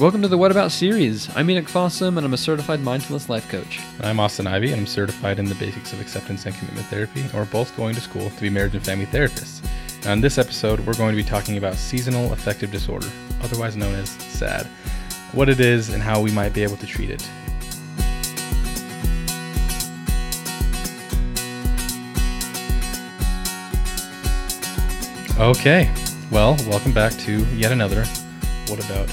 Welcome 0.00 0.22
to 0.22 0.28
the 0.28 0.36
What 0.36 0.50
About 0.50 0.72
series. 0.72 1.30
I'm 1.36 1.48
Enoch 1.48 1.66
Fossum, 1.66 2.16
and 2.16 2.26
I'm 2.26 2.34
a 2.34 2.36
certified 2.36 2.80
mindfulness 2.80 3.28
life 3.28 3.48
coach. 3.48 3.78
I'm 4.00 4.18
Austin 4.18 4.44
Ivy, 4.44 4.72
and 4.72 4.80
I'm 4.80 4.86
certified 4.88 5.38
in 5.38 5.44
the 5.44 5.54
basics 5.54 5.92
of 5.92 6.00
acceptance 6.00 6.46
and 6.46 6.54
commitment 6.56 6.88
therapy, 6.88 7.20
and 7.20 7.32
we're 7.32 7.44
both 7.44 7.76
going 7.76 7.94
to 7.94 8.00
school 8.00 8.28
to 8.28 8.40
be 8.40 8.50
marriage 8.50 8.74
and 8.74 8.84
family 8.84 9.06
therapists. 9.06 9.64
Now, 10.04 10.14
in 10.14 10.20
this 10.20 10.36
episode, 10.36 10.80
we're 10.80 10.96
going 10.96 11.16
to 11.16 11.22
be 11.22 11.26
talking 11.26 11.58
about 11.58 11.76
seasonal 11.76 12.32
affective 12.32 12.72
disorder, 12.72 13.06
otherwise 13.40 13.76
known 13.76 13.94
as 13.94 14.10
SAD, 14.10 14.66
what 15.30 15.48
it 15.48 15.60
is, 15.60 15.90
and 15.90 16.02
how 16.02 16.20
we 16.20 16.32
might 16.32 16.52
be 16.52 16.64
able 16.64 16.76
to 16.78 16.86
treat 16.86 17.10
it. 17.10 17.22
Okay, 25.38 25.88
well, 26.32 26.56
welcome 26.68 26.92
back 26.92 27.12
to 27.12 27.44
yet 27.54 27.70
another 27.70 28.04
What 28.66 28.84
About 28.84 29.08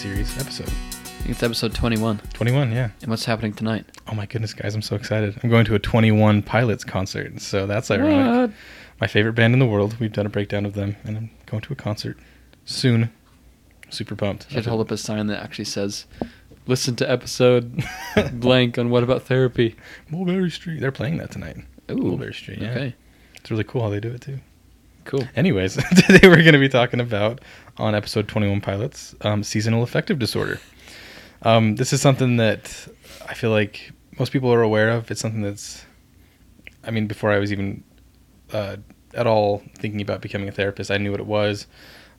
series 0.00 0.34
episode. 0.38 0.66
I 0.66 0.70
think 0.70 1.30
it's 1.32 1.42
episode 1.42 1.74
21. 1.74 2.22
21, 2.32 2.72
yeah. 2.72 2.88
And 3.02 3.10
what's 3.10 3.26
happening 3.26 3.52
tonight? 3.52 3.84
Oh 4.08 4.14
my 4.14 4.24
goodness, 4.24 4.54
guys, 4.54 4.74
I'm 4.74 4.80
so 4.80 4.96
excited. 4.96 5.38
I'm 5.42 5.50
going 5.50 5.66
to 5.66 5.74
a 5.74 5.78
21 5.78 6.42
Pilots 6.42 6.84
concert, 6.84 7.38
so 7.42 7.66
that's 7.66 7.90
ironic. 7.90 8.48
What? 8.50 8.58
My 8.98 9.06
favorite 9.06 9.34
band 9.34 9.52
in 9.52 9.58
the 9.58 9.66
world. 9.66 10.00
We've 10.00 10.10
done 10.10 10.24
a 10.24 10.30
breakdown 10.30 10.64
of 10.64 10.72
them, 10.72 10.96
and 11.04 11.18
I'm 11.18 11.30
going 11.44 11.60
to 11.60 11.74
a 11.74 11.76
concert 11.76 12.16
soon. 12.64 13.12
Super 13.90 14.16
pumped. 14.16 14.50
Should 14.50 14.64
hold 14.64 14.80
up 14.80 14.90
a 14.90 14.96
sign 14.96 15.26
that 15.26 15.42
actually 15.42 15.66
says, 15.66 16.06
listen 16.66 16.96
to 16.96 17.10
episode 17.10 17.84
blank 18.32 18.78
on 18.78 18.88
What 18.88 19.02
About 19.02 19.24
Therapy. 19.24 19.76
Mulberry 20.08 20.50
Street. 20.50 20.80
They're 20.80 20.92
playing 20.92 21.18
that 21.18 21.30
tonight. 21.30 21.58
Ooh. 21.90 21.96
Mulberry 21.96 22.32
Street, 22.32 22.60
yeah. 22.60 22.70
Okay. 22.70 22.94
It's 23.34 23.50
really 23.50 23.64
cool 23.64 23.82
how 23.82 23.90
they 23.90 24.00
do 24.00 24.12
it, 24.12 24.22
too. 24.22 24.40
Cool. 25.10 25.26
Anyways, 25.34 25.74
today 26.06 26.28
we're 26.28 26.36
going 26.36 26.52
to 26.52 26.60
be 26.60 26.68
talking 26.68 27.00
about, 27.00 27.40
on 27.78 27.96
episode 27.96 28.28
21 28.28 28.60
Pilots, 28.60 29.12
um, 29.22 29.42
seasonal 29.42 29.82
affective 29.82 30.20
disorder. 30.20 30.60
Um, 31.42 31.74
this 31.74 31.92
is 31.92 32.00
something 32.00 32.36
that 32.36 32.86
I 33.28 33.34
feel 33.34 33.50
like 33.50 33.90
most 34.20 34.30
people 34.30 34.54
are 34.54 34.62
aware 34.62 34.88
of. 34.90 35.10
It's 35.10 35.20
something 35.20 35.42
that's, 35.42 35.84
I 36.84 36.92
mean, 36.92 37.08
before 37.08 37.32
I 37.32 37.40
was 37.40 37.50
even 37.50 37.82
uh, 38.52 38.76
at 39.12 39.26
all 39.26 39.64
thinking 39.78 40.00
about 40.00 40.20
becoming 40.20 40.48
a 40.48 40.52
therapist, 40.52 40.92
I 40.92 40.98
knew 40.98 41.10
what 41.10 41.18
it 41.18 41.26
was. 41.26 41.66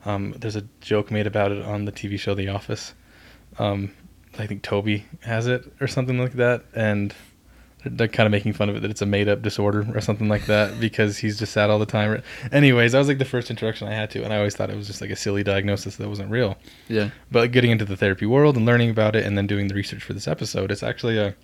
Um, 0.04 0.34
there's 0.38 0.58
a 0.58 0.68
joke 0.82 1.12
made 1.12 1.28
about 1.28 1.54
it 1.54 1.64
on 1.64 1.86
the 1.86 1.94
TV 1.94 2.20
show 2.20 2.36
The 2.36 2.50
Office. 2.50 2.94
Um, 3.58 3.94
I 4.38 4.48
think 4.48 4.64
Toby 4.64 5.06
has 5.22 5.48
it 5.48 5.64
or 5.80 5.88
something 5.88 6.20
like 6.20 6.34
that, 6.34 6.66
and 6.76 7.16
they're 7.84 8.08
kind 8.08 8.28
of 8.28 8.32
making 8.32 8.54
fun 8.54 8.70
of 8.70 8.76
it 8.76 8.82
that 8.82 8.92
it's 8.92 9.02
a 9.02 9.06
made-up 9.06 9.42
disorder 9.42 9.88
or 9.96 10.02
something 10.02 10.30
like 10.30 10.46
that 10.46 10.80
because 10.80 11.18
he's 11.18 11.40
just 11.40 11.52
sad 11.54 11.70
all 11.70 11.80
the 11.80 11.86
time. 11.86 12.22
Anyways, 12.52 12.92
that 12.92 13.00
was 13.00 13.08
like 13.08 13.18
the 13.18 13.26
first 13.26 13.50
introduction 13.50 13.88
I 13.88 13.94
had 13.94 14.12
to, 14.12 14.24
and 14.24 14.32
I 14.34 14.38
always 14.38 14.56
thought 14.56 14.70
it 14.70 14.76
was 14.76 14.88
just 14.88 15.02
like 15.02 15.10
a 15.10 15.16
silly 15.16 15.44
diagnosis 15.44 15.96
that 15.96 16.08
wasn't 16.08 16.30
real. 16.30 16.58
Yeah. 16.88 17.10
But 17.32 17.52
getting 17.52 17.72
into 17.72 17.86
the 17.86 17.98
therapy 17.98 18.26
world 18.26 18.56
and 18.58 18.66
learning 18.66 18.90
about 18.92 19.16
it, 19.16 19.26
and 19.26 19.38
then 19.38 19.48
doing 19.48 19.68
the 19.68 19.76
research 19.76 20.04
for 20.04 20.14
this 20.14 20.28
episode, 20.28 20.72
it's 20.72 20.84
actually 20.84 21.18
a 21.18 21.36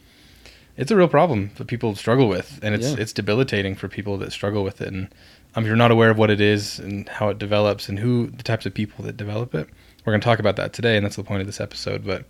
it's 0.75 0.91
a 0.91 0.95
real 0.95 1.07
problem 1.07 1.49
that 1.57 1.65
people 1.65 1.95
struggle 1.95 2.27
with, 2.29 2.59
and 2.61 2.75
it's 2.75 2.89
Yeah. 2.91 2.97
it's 2.99 3.13
debilitating 3.13 3.73
for 3.75 3.87
people 3.87 4.17
that 4.19 4.31
struggle 4.31 4.63
with 4.63 4.79
it. 4.79 4.89
And 4.89 5.07
um, 5.55 5.63
if 5.63 5.67
you're 5.67 5.75
not 5.75 5.89
aware 5.89 6.11
of 6.11 6.19
what 6.19 6.29
it 6.29 6.39
is 6.39 6.77
and 6.77 7.09
how 7.09 7.29
it 7.29 7.39
develops 7.39 7.89
and 7.89 7.97
who 7.97 8.27
the 8.27 8.43
types 8.43 8.67
of 8.67 8.75
people 8.75 9.03
that 9.05 9.17
develop 9.17 9.55
it, 9.55 9.67
we're 10.05 10.13
going 10.13 10.21
to 10.21 10.25
talk 10.25 10.37
about 10.37 10.55
that 10.57 10.73
today, 10.73 10.95
and 10.95 11.03
that's 11.03 11.15
the 11.15 11.23
point 11.23 11.41
of 11.41 11.47
this 11.47 11.59
episode. 11.59 12.05
But 12.05 12.25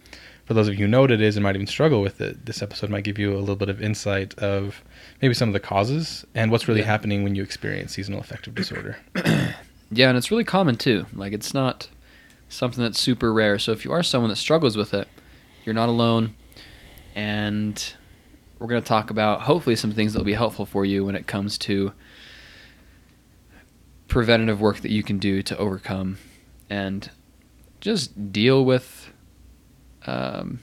for 0.47 0.53
those 0.53 0.67
of 0.69 0.73
you 0.75 0.85
who 0.85 0.87
know 0.87 1.01
what 1.01 1.11
it 1.11 1.21
is 1.21 1.35
and 1.35 1.43
might 1.43 1.55
even 1.55 1.67
struggle 1.67 2.01
with 2.01 2.21
it, 2.21 2.45
this 2.45 2.61
episode 2.61 2.89
might 2.89 3.03
give 3.03 3.19
you 3.19 3.35
a 3.35 3.39
little 3.39 3.55
bit 3.57 3.67
of 3.69 3.81
insight 3.81 4.33
of 4.39 4.81
maybe 5.21 5.33
some 5.33 5.49
of 5.49 5.53
the 5.53 5.59
causes 5.59 6.25
and 6.33 6.51
what's 6.51 6.67
really 6.69 6.79
Yeah. 6.79 6.85
happening 6.87 7.23
when 7.23 7.35
you 7.35 7.43
experience 7.43 7.91
seasonal 7.93 8.19
affective 8.21 8.55
disorder. 8.55 8.97
Yeah, 9.89 10.09
and 10.09 10.17
it's 10.17 10.31
really 10.31 10.43
common 10.43 10.75
too. 10.75 11.05
Like 11.13 11.31
it's 11.31 11.53
not 11.53 11.87
something 12.49 12.83
that's 12.83 12.99
super 12.99 13.31
rare. 13.31 13.57
So 13.57 13.71
if 13.71 13.85
you 13.85 13.93
are 13.93 14.03
someone 14.03 14.27
that 14.29 14.35
struggles 14.35 14.75
with 14.75 14.93
it, 14.93 15.07
you're 15.63 15.73
not 15.73 15.87
alone. 15.87 16.35
And 17.15 17.93
we're 18.59 18.67
going 18.67 18.81
to 18.81 18.87
talk 18.87 19.11
about 19.11 19.43
hopefully 19.43 19.77
some 19.77 19.93
things 19.93 20.11
that 20.11 20.19
will 20.19 20.25
be 20.25 20.33
helpful 20.33 20.65
for 20.65 20.83
you 20.83 21.05
when 21.05 21.15
it 21.15 21.25
comes 21.25 21.57
to 21.59 21.93
preventative 24.09 24.59
work 24.59 24.81
that 24.81 24.91
you 24.91 25.03
can 25.03 25.19
do 25.19 25.41
to 25.43 25.57
overcome 25.57 26.17
and 26.69 27.09
just 27.79 28.31
deal 28.33 28.65
with 28.65 29.13
um, 30.07 30.59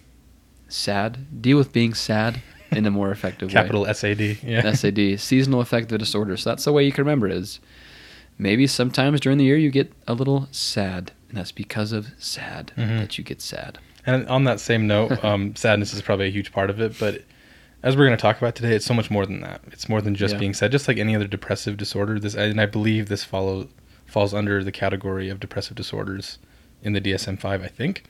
sad, 0.68 1.40
deal 1.42 1.56
with 1.58 1.72
being 1.72 1.94
sad 1.94 2.42
in 2.72 2.86
a 2.86 2.90
more 2.90 3.10
effective 3.10 3.48
way. 3.48 3.52
Capital 3.54 3.86
SAD. 3.92 4.20
Yeah. 4.42 4.72
SAD, 4.74 5.20
seasonal 5.20 5.60
affective 5.60 5.98
disorder. 5.98 6.36
So 6.36 6.50
that's 6.50 6.64
the 6.64 6.72
way 6.72 6.84
you 6.84 6.92
can 6.92 7.04
remember 7.04 7.26
it 7.28 7.32
is 7.36 7.60
maybe 8.38 8.66
sometimes 8.66 9.20
during 9.20 9.38
the 9.38 9.44
year 9.44 9.56
you 9.56 9.70
get 9.70 9.92
a 10.08 10.14
little 10.14 10.48
sad, 10.50 11.12
and 11.28 11.38
that's 11.38 11.52
because 11.52 11.92
of 11.92 12.08
sad 12.18 12.72
Mhm. 12.76 12.98
that 12.98 13.18
you 13.18 13.24
get 13.24 13.40
sad. 13.40 13.78
And 14.06 14.26
on 14.28 14.44
that 14.44 14.60
same 14.60 14.86
note, 14.86 15.22
um, 15.24 15.54
sadness 15.54 15.94
is 15.94 16.02
probably 16.02 16.26
a 16.26 16.30
huge 16.32 16.52
part 16.52 16.68
of 16.70 16.80
it. 16.80 16.98
But 16.98 17.22
as 17.82 17.96
we're 17.96 18.06
going 18.06 18.16
to 18.16 18.20
talk 18.22 18.38
about 18.38 18.54
today, 18.54 18.74
it's 18.74 18.84
so 18.86 18.94
much 18.94 19.10
more 19.10 19.24
than 19.26 19.40
that. 19.42 19.60
It's 19.70 19.88
more 19.88 20.00
than 20.00 20.14
just 20.14 20.34
Yeah. 20.34 20.40
being 20.40 20.54
sad. 20.54 20.72
Just 20.72 20.88
like 20.88 20.98
any 20.98 21.14
other 21.14 21.26
depressive 21.28 21.76
disorder, 21.76 22.18
this 22.18 22.34
and 22.34 22.60
I 22.60 22.66
believe 22.66 23.08
this 23.08 23.22
follow 23.24 23.68
falls 24.06 24.34
under 24.34 24.64
the 24.64 24.72
category 24.72 25.28
of 25.28 25.38
depressive 25.40 25.76
disorders 25.76 26.38
in 26.82 26.92
the 26.92 27.00
DSM-5, 27.00 27.62
I 27.62 27.68
think. 27.68 28.04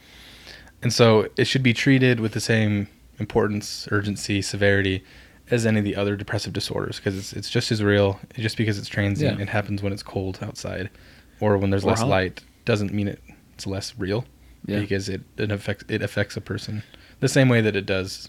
And 0.84 0.93
so 0.93 1.27
it 1.37 1.47
should 1.47 1.62
be 1.65 1.72
treated 1.75 2.21
with 2.21 2.33
the 2.33 2.41
same 2.41 2.87
importance, 3.19 3.89
urgency, 3.91 4.41
severity 4.43 5.03
as 5.50 5.67
any 5.67 5.78
of 5.78 5.84
the 5.84 5.97
other 5.97 6.15
depressive 6.17 6.53
disorders 6.53 6.97
because 6.97 7.19
it's 7.19 7.33
it's 7.33 7.50
just 7.50 7.72
as 7.72 7.83
real. 7.83 8.21
Just 8.37 8.56
because 8.56 8.78
it's 8.78 8.89
transient, 8.89 9.39
Yeah. 9.39 9.43
it 9.43 9.49
happens 9.49 9.83
when 9.83 9.93
it's 9.93 10.03
cold 10.03 10.39
outside 10.43 10.91
or 11.41 11.59
when 11.59 11.71
there's 11.71 11.84
Or 11.84 11.89
less 11.91 12.00
hot. 12.00 12.09
light. 12.09 12.43
Doesn't 12.65 12.93
mean 12.93 13.09
it, 13.09 13.21
it's 13.55 13.67
less 13.67 13.95
real 13.99 14.25
Yeah. 14.67 14.81
because 14.81 15.09
it, 15.09 15.22
it 15.37 15.50
affects 15.50 15.84
it 15.89 16.03
affects 16.03 16.37
a 16.37 16.41
person 16.41 16.83
the 17.21 17.28
same 17.28 17.49
way 17.49 17.61
that 17.62 17.75
it 17.77 17.87
does 17.87 18.28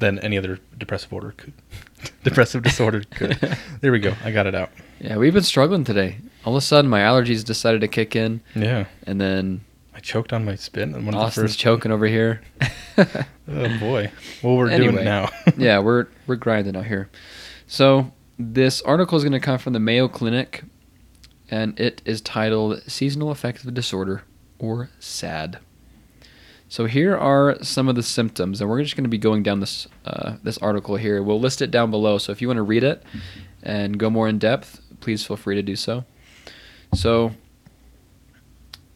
than 0.00 0.18
any 0.20 0.38
other 0.38 0.60
depressive 0.78 1.12
order 1.12 1.32
could 1.36 1.52
depressive 2.22 2.62
disorder 2.62 3.02
could 3.10 3.36
there 3.80 3.90
we 3.90 3.98
go 3.98 4.14
i 4.24 4.30
got 4.30 4.46
it 4.46 4.54
out 4.54 4.70
Yeah, 5.00 5.16
we've 5.16 5.34
been 5.34 5.42
struggling 5.42 5.82
today. 5.84 6.18
All 6.44 6.54
of 6.54 6.58
a 6.58 6.60
sudden, 6.64 6.88
my 6.90 7.00
allergies 7.00 7.44
decided 7.44 7.80
to 7.80 7.88
kick 7.88 8.14
in, 8.16 8.40
yeah 8.54 8.84
and 9.08 9.20
then 9.20 9.60
i 9.98 10.00
choked 10.00 10.32
on 10.32 10.44
my 10.44 10.54
spit 10.54 10.84
on 10.84 11.04
one 11.04 11.08
of 11.08 11.14
the 11.14 11.18
Austin's 11.18 11.50
first 11.50 11.58
choking 11.58 11.90
over 11.90 12.06
here. 12.06 12.40
oh 12.98 13.78
boy 13.80 14.12
well 14.44 14.56
we're 14.56 14.68
doing 14.68 14.82
Anyway, 14.82 15.02
it 15.02 15.04
now 15.04 15.28
yeah, 15.56 15.80
we're 15.80 16.06
we're 16.28 16.36
grinding 16.36 16.76
out 16.76 16.86
here. 16.86 17.10
So 17.66 18.12
this 18.38 18.80
article 18.82 19.18
is 19.18 19.24
going 19.24 19.32
to 19.32 19.40
come 19.40 19.58
from 19.58 19.72
the 19.72 19.80
Mayo 19.80 20.06
Clinic, 20.06 20.62
and 21.50 21.78
it 21.80 22.00
is 22.04 22.20
titled 22.20 22.80
"Seasonal 22.86 23.32
Affective 23.32 23.74
Disorder" 23.74 24.22
or 24.60 24.88
SAD. 25.00 25.58
So 26.68 26.86
here 26.86 27.16
are 27.16 27.56
some 27.60 27.88
of 27.88 27.96
the 27.96 28.04
symptoms, 28.04 28.60
and 28.60 28.70
we're 28.70 28.84
just 28.84 28.94
going 28.94 29.02
to 29.02 29.10
be 29.10 29.18
going 29.18 29.42
down 29.42 29.58
this 29.58 29.88
uh, 30.04 30.36
this 30.44 30.58
article 30.58 30.94
here. 30.94 31.24
We'll 31.24 31.40
list 31.40 31.60
it 31.60 31.72
down 31.72 31.90
below. 31.90 32.18
So 32.18 32.30
if 32.30 32.40
you 32.40 32.46
want 32.46 32.58
to 32.58 32.62
read 32.62 32.84
it 32.84 33.02
and 33.64 33.98
go 33.98 34.10
more 34.10 34.28
in 34.28 34.38
depth, 34.38 34.80
please 35.00 35.26
feel 35.26 35.36
free 35.36 35.56
to 35.56 35.62
do 35.62 35.74
so. 35.74 36.04
So 36.94 37.32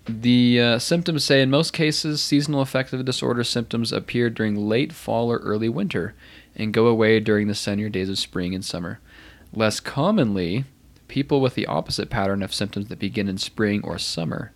the 0.06 0.60
uh, 0.60 0.78
symptoms 0.78 1.24
say 1.24 1.42
in 1.42 1.50
most 1.50 1.72
cases, 1.72 2.22
seasonal 2.22 2.60
affective 2.60 3.04
disorder 3.04 3.44
symptoms 3.44 3.92
appear 3.92 4.30
during 4.30 4.68
late 4.68 4.92
fall 4.92 5.30
or 5.30 5.38
early 5.38 5.68
winter 5.68 6.14
and 6.56 6.72
go 6.72 6.86
away 6.86 7.20
during 7.20 7.48
the 7.48 7.54
sunnier 7.54 7.88
days 7.88 8.08
of 8.08 8.18
spring 8.18 8.54
and 8.54 8.64
summer. 8.64 8.98
Less 9.54 9.80
commonly, 9.80 10.64
people 11.08 11.40
with 11.40 11.54
the 11.54 11.66
opposite 11.66 12.10
pattern 12.10 12.40
have 12.40 12.54
symptoms 12.54 12.88
that 12.88 12.98
begin 12.98 13.28
in 13.28 13.38
spring 13.38 13.80
or 13.84 13.98
summer. 13.98 14.52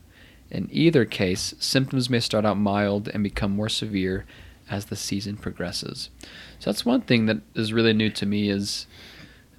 In 0.51 0.69
either 0.73 1.05
case, 1.05 1.55
symptoms 1.59 2.09
may 2.09 2.21
start 2.21 2.45
out 2.45 2.57
mild 2.59 3.09
and 3.09 3.23
become 3.23 3.53
more 3.55 3.69
severe 3.69 4.25
as 4.71 4.87
the 4.87 4.97
season 4.97 5.37
progresses. 5.37 6.11
So 6.59 6.71
that's 6.71 6.85
one 6.85 7.03
thing 7.03 7.27
that 7.27 7.39
is 7.55 7.73
really 7.73 7.93
new 7.93 8.11
to 8.11 8.27
me 8.27 8.49
is 8.49 8.87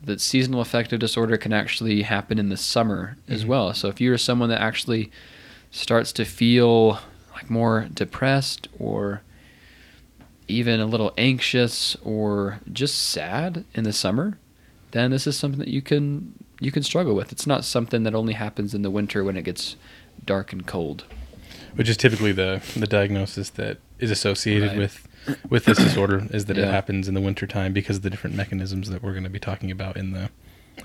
that 0.03 0.21
seasonal 0.21 0.61
affective 0.61 0.99
disorder 0.99 1.37
can 1.37 1.53
actually 1.53 2.03
happen 2.03 2.39
in 2.39 2.49
the 2.49 2.57
summer 2.57 3.17
as 3.27 3.43
Mhm. 3.43 3.47
well. 3.47 3.73
So 3.73 3.87
if 3.87 3.99
you're 4.01 4.17
someone 4.17 4.49
that 4.49 4.61
actually 4.61 5.11
starts 5.71 6.11
to 6.13 6.25
feel 6.25 6.99
like 7.33 7.49
more 7.49 7.87
depressed 7.93 8.67
or 8.79 9.21
even 10.47 10.79
a 10.79 10.85
little 10.85 11.13
anxious 11.17 11.95
or 12.03 12.59
just 12.71 12.97
sad 13.09 13.65
in 13.73 13.83
the 13.83 13.93
summer, 13.93 14.37
then 14.91 15.11
this 15.11 15.27
is 15.27 15.37
something 15.37 15.59
that 15.59 15.67
you 15.67 15.81
can 15.81 16.33
you 16.59 16.71
can 16.71 16.81
struggle 16.83 17.13
with. 17.13 17.31
It's 17.31 17.45
not 17.45 17.63
something 17.65 18.03
that 18.03 18.15
only 18.15 18.33
happens 18.33 18.73
in 18.73 18.81
the 18.81 18.89
winter 18.89 19.23
when 19.23 19.37
it 19.37 19.43
gets 19.43 19.75
dark 20.25 20.51
and 20.51 20.65
cold. 20.65 21.03
which 21.75 21.87
is 21.89 21.97
typically 21.97 22.31
the 22.31 22.61
the 22.75 22.87
diagnosis 22.87 23.49
that 23.51 23.77
is 23.99 24.09
associated 24.09 24.69
Right. 24.69 24.77
with 24.77 25.07
with 25.49 25.65
this 25.65 25.77
disorder 25.77 26.25
is 26.31 26.45
that 26.45 26.57
it 26.57 26.67
happens 26.67 27.07
in 27.09 27.13
the 27.13 27.21
wintertime 27.21 27.73
because 27.73 27.97
of 27.97 28.01
the 28.03 28.09
different 28.09 28.35
mechanisms 28.35 28.89
that 28.89 29.03
we're 29.03 29.11
going 29.11 29.25
to 29.25 29.29
be 29.29 29.39
talking 29.39 29.69
about 29.69 29.97
in 29.97 30.13
the 30.13 30.29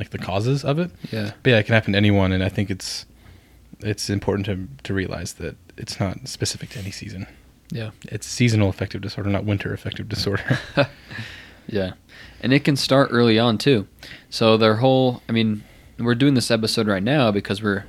like 0.00 0.11
the 0.11 0.19
causes 0.19 0.64
of 0.64 0.78
it 0.81 0.90
Yeah. 1.12 1.31
But 1.43 1.50
yeah, 1.50 1.58
it 1.58 1.67
can 1.67 1.75
happen 1.75 1.93
to 1.93 1.96
anyone, 1.96 2.32
and 2.32 2.43
I 2.43 2.49
think 2.49 2.69
it's 2.70 3.06
it's 3.82 4.11
important 4.11 4.46
to 4.46 4.69
to 4.84 4.94
realize 4.94 5.34
that 5.34 5.56
it's 5.76 5.99
not 5.99 6.29
specific 6.29 6.70
to 6.70 6.79
any 6.79 6.90
season. 6.90 7.26
Yeah. 7.70 7.90
It's 8.05 8.26
seasonal 8.26 8.69
affective 8.69 9.00
disorder, 9.00 9.31
not 9.31 9.44
winter 9.44 9.73
affective 9.73 10.08
disorder. 10.08 10.58
Yeah. 11.67 11.93
And 12.40 12.52
it 12.52 12.64
can 12.64 12.76
start 12.76 13.11
early 13.12 13.38
on 13.38 13.58
too. 13.58 13.87
So 14.31 14.56
their 14.56 14.76
whole 14.76 15.23
I 15.29 15.32
mean, 15.32 15.64
we're 15.99 16.14
doing 16.14 16.34
this 16.34 16.50
episode 16.50 16.87
right 16.87 17.02
now 17.02 17.31
because 17.31 17.62
we're 17.62 17.84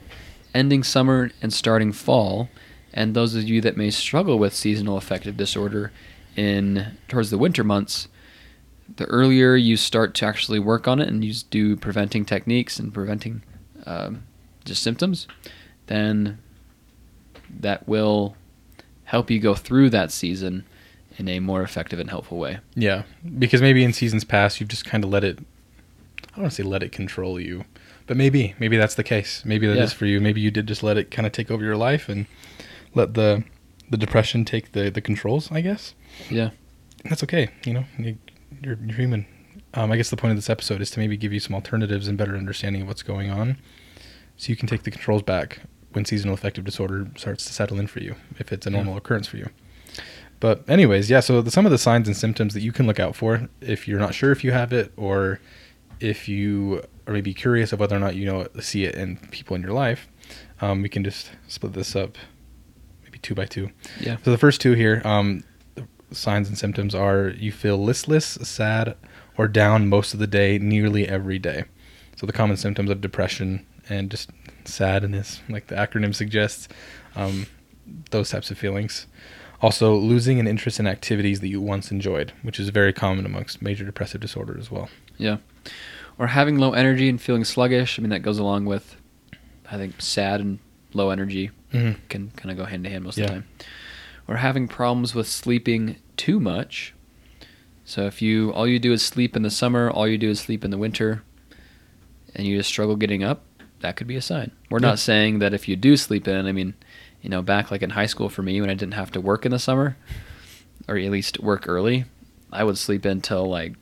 ending 0.54 0.84
summer 0.84 1.32
and 1.42 1.52
starting 1.52 1.92
fall. 1.92 2.50
And 2.94 3.16
those 3.16 3.36
of 3.36 3.44
you 3.44 3.62
that 3.62 3.76
may 3.76 3.90
struggle 3.90 4.38
with 4.38 4.54
seasonal 4.54 4.98
affective 4.98 5.36
disorder 5.36 5.92
in 6.36 6.98
towards 7.08 7.32
the 7.32 7.38
winter 7.38 7.64
months, 7.64 8.08
the 8.98 9.06
earlier 9.06 9.56
you 9.56 9.78
start 9.78 10.14
to 10.16 10.26
actually 10.26 10.60
work 10.60 10.88
on 10.88 11.00
it 11.00 11.08
and 11.08 11.26
you 11.26 11.34
do 11.50 11.76
preventing 11.76 12.26
techniques 12.26 12.78
and 12.78 12.94
preventing 12.94 13.42
um, 13.88 14.24
just 14.64 14.84
symptoms, 14.84 15.28
then 15.88 16.40
that 17.60 17.88
will 17.88 18.36
help 19.06 19.30
you 19.30 19.40
go 19.40 19.54
through 19.56 19.90
that 19.92 20.12
season 20.12 20.66
in 21.18 21.28
a 21.30 21.40
more 21.40 21.62
effective 21.62 22.00
and 22.00 22.10
helpful 22.10 22.38
way. 22.40 22.60
Yeah, 22.76 23.04
because 23.38 23.62
maybe 23.62 23.84
in 23.84 23.94
seasons 23.94 24.24
past 24.24 24.60
you've 24.60 24.70
just 24.70 24.86
kind 24.86 25.04
of 25.04 25.10
let 25.10 25.24
it. 25.24 25.40
I 25.40 26.36
don't 26.38 26.44
want 26.44 26.52
to 26.52 26.56
say 26.56 26.64
let 26.64 26.82
it 26.82 26.92
control 26.92 27.40
you, 27.40 27.66
but 28.08 28.18
maybe 28.18 28.56
maybe 28.60 28.78
that's 28.78 28.96
the 28.96 29.04
case. 29.04 29.44
Maybe 29.46 29.68
that 29.68 29.78
is 29.78 29.92
Yeah. 29.92 29.98
for 29.98 30.06
you. 30.08 30.20
Maybe 30.20 30.42
you 30.42 30.50
did 30.52 30.68
just 30.68 30.82
let 30.84 30.98
it 30.98 31.12
kind 31.12 31.26
of 31.28 31.32
take 31.32 31.52
over 31.52 31.64
your 31.64 31.78
life 31.78 32.10
and 32.10 32.26
let 32.96 33.14
the 33.14 33.44
the 33.90 33.98
depression 33.98 34.46
take 34.46 34.72
the 34.72 34.90
the 34.90 35.02
controls. 35.02 35.52
I 35.52 35.62
guess 35.62 35.94
Yeah. 36.32 36.50
that's 37.06 37.22
okay. 37.24 37.50
You 37.66 37.74
know, 37.74 37.86
you, 38.00 38.18
you're 38.64 38.80
you're 38.84 38.96
human. 38.96 39.28
Um, 39.76 39.92
I 39.92 39.98
guess 39.98 40.10
the 40.10 40.18
point 40.18 40.32
of 40.32 40.38
this 40.38 40.50
episode 40.50 40.82
is 40.82 40.90
to 40.92 41.00
maybe 41.00 41.18
give 41.18 41.34
you 41.34 41.40
some 41.40 41.54
alternatives 41.56 42.08
and 42.08 42.18
better 42.18 42.36
understanding 42.36 42.84
of 42.84 42.88
what's 42.88 43.02
going 43.04 43.30
on, 43.32 43.58
so 44.38 44.50
you 44.50 44.56
can 44.56 44.68
take 44.68 44.84
the 44.84 44.92
controls 44.92 45.22
back 45.24 45.60
when 45.96 46.06
seasonal 46.06 46.34
affective 46.34 46.64
disorder 46.66 47.08
starts 47.18 47.46
to 47.46 47.54
settle 47.54 47.80
in 47.80 47.88
for 47.88 48.00
you, 48.00 48.16
if 48.40 48.52
it's 48.52 48.66
a 48.68 48.70
Yeah. 48.70 48.78
normal 48.78 48.98
occurrence 48.98 49.28
for 49.28 49.38
you. 49.38 49.50
But 50.40 50.68
anyways, 50.70 51.10
yeah. 51.10 51.22
So 51.22 51.42
the, 51.42 51.52
some 51.52 51.66
of 51.66 51.72
the 51.72 51.78
signs 51.78 52.08
and 52.08 52.18
symptoms 52.18 52.54
that 52.54 52.62
you 52.62 52.72
can 52.72 52.86
look 52.86 53.00
out 53.00 53.16
for 53.16 53.48
if 53.62 53.88
you're 53.88 54.00
not 54.00 54.14
sure 54.14 54.32
if 54.32 54.44
you 54.44 54.52
have 54.52 54.74
it, 54.74 54.92
or 54.98 55.40
if 56.00 56.28
you 56.28 56.84
are 57.08 57.14
maybe 57.14 57.34
curious 57.34 57.72
of 57.72 57.80
whether 57.80 57.96
or 57.96 58.00
not 58.00 58.16
you 58.16 58.26
know 58.26 58.48
see 58.60 58.84
it 58.84 58.96
in 58.96 59.18
people 59.32 59.56
in 59.56 59.62
your 59.62 59.72
life, 59.72 60.08
um, 60.62 60.82
we 60.82 60.90
can 60.90 61.04
just 61.04 61.30
split 61.48 61.74
this 61.74 61.96
up, 61.96 62.18
maybe 63.04 63.20
two 63.20 63.34
by 63.36 63.46
two. 63.46 63.70
Yeah. 64.02 64.18
So 64.26 64.32
the 64.32 64.38
first 64.38 64.60
two 64.60 64.74
here, 64.74 65.02
um, 65.06 65.44
the 65.76 65.86
signs 66.16 66.50
and 66.50 66.58
symptoms 66.58 66.94
are 66.94 67.30
you 67.38 67.52
feel 67.54 67.78
listless, 67.78 68.26
sad, 68.42 68.96
or 69.38 69.48
down 69.48 69.88
most 69.88 70.14
of 70.14 70.20
the 70.20 70.28
day, 70.28 70.58
nearly 70.60 71.08
every 71.08 71.40
day. 71.40 71.64
So 72.18 72.26
the 72.28 72.34
common 72.34 72.58
symptoms 72.58 72.90
of 72.90 73.00
depression 73.02 73.66
and 73.90 74.12
just 74.12 74.30
sadness, 74.68 75.42
like 75.50 75.68
the 75.68 75.76
acronym 75.76 76.14
suggests, 76.16 76.68
um, 77.16 77.48
those 78.12 78.30
types 78.30 78.50
of 78.52 78.58
feelings. 78.58 79.08
Also, 79.62 79.96
losing 79.96 80.40
an 80.40 80.48
interest 80.48 80.80
in 80.80 80.88
activities 80.88 81.40
that 81.40 81.48
you 81.48 81.62
once 81.62 81.90
enjoyed, 81.92 82.34
which 82.42 82.60
is 82.60 82.70
very 82.70 82.92
common 82.92 83.26
amongst 83.26 83.62
major 83.62 83.86
depressive 83.86 84.20
disorder 84.20 84.58
as 84.60 84.70
well. 84.70 84.90
Yeah. 85.18 85.38
Or 86.20 86.28
having 86.28 86.58
low 86.58 86.74
energy 86.74 87.08
and 87.10 87.20
feeling 87.22 87.46
sluggish. 87.46 87.98
I 87.98 88.02
mean, 88.02 88.10
that 88.10 88.20
goes 88.24 88.40
along 88.40 88.66
with, 88.66 88.98
I 89.72 89.78
think, 89.78 90.02
sad 90.02 90.42
and 90.42 90.60
low 90.94 91.10
energy 91.10 91.52
Mm-hmm. 91.72 92.00
can 92.08 92.30
kind 92.36 92.52
of 92.52 92.58
go 92.58 92.66
hand 92.66 92.84
to 92.84 92.90
hand 92.92 93.04
most 93.04 93.18
Yeah. 93.18 93.24
of 93.24 93.30
the 93.30 93.34
time. 93.36 93.48
Or 94.28 94.36
having 94.38 94.68
problems 94.68 95.16
with 95.16 95.28
sleeping 95.28 95.96
too 96.18 96.40
much. 96.40 96.94
So 97.84 98.06
if 98.06 98.22
you 98.22 98.52
all 98.54 98.68
you 98.68 98.78
do 98.80 98.94
is 98.94 99.02
sleep 99.04 99.36
in 99.36 99.42
the 99.42 99.50
summer, 99.50 99.90
all 99.90 100.08
you 100.08 100.18
do 100.20 100.30
is 100.30 100.40
sleep 100.40 100.64
in 100.64 100.70
the 100.72 100.78
winter, 100.78 101.24
and 102.36 102.46
you 102.46 102.58
just 102.58 102.70
struggle 102.70 102.96
getting 102.96 103.24
up, 103.24 103.44
that 103.84 103.96
could 103.96 104.08
be 104.08 104.16
a 104.16 104.22
sign. 104.22 104.50
We're 104.70 104.80
Yeah. 104.80 104.88
not 104.90 105.00
saying 105.00 105.40
that 105.40 105.54
if 105.54 105.68
you 105.68 105.76
do 105.76 105.96
sleep 105.96 106.28
in, 106.28 106.46
I 106.48 106.52
mean, 106.52 106.74
you 107.22 107.30
know, 107.30 107.42
back 107.42 107.70
like 107.72 107.82
in 107.84 107.92
high 107.92 108.08
school 108.08 108.28
for 108.30 108.42
me 108.42 108.60
when 108.60 108.70
I 108.70 108.74
didn't 108.74 108.96
have 108.96 109.12
to 109.12 109.22
work 109.22 109.46
in 109.46 109.52
the 109.52 109.60
summer, 109.60 109.96
or 110.88 110.98
at 110.98 111.12
least 111.12 111.40
work 111.40 111.66
early, 111.70 112.06
I 112.52 112.64
would 112.64 112.78
sleep 112.78 113.06
until 113.06 113.46
like 113.50 113.74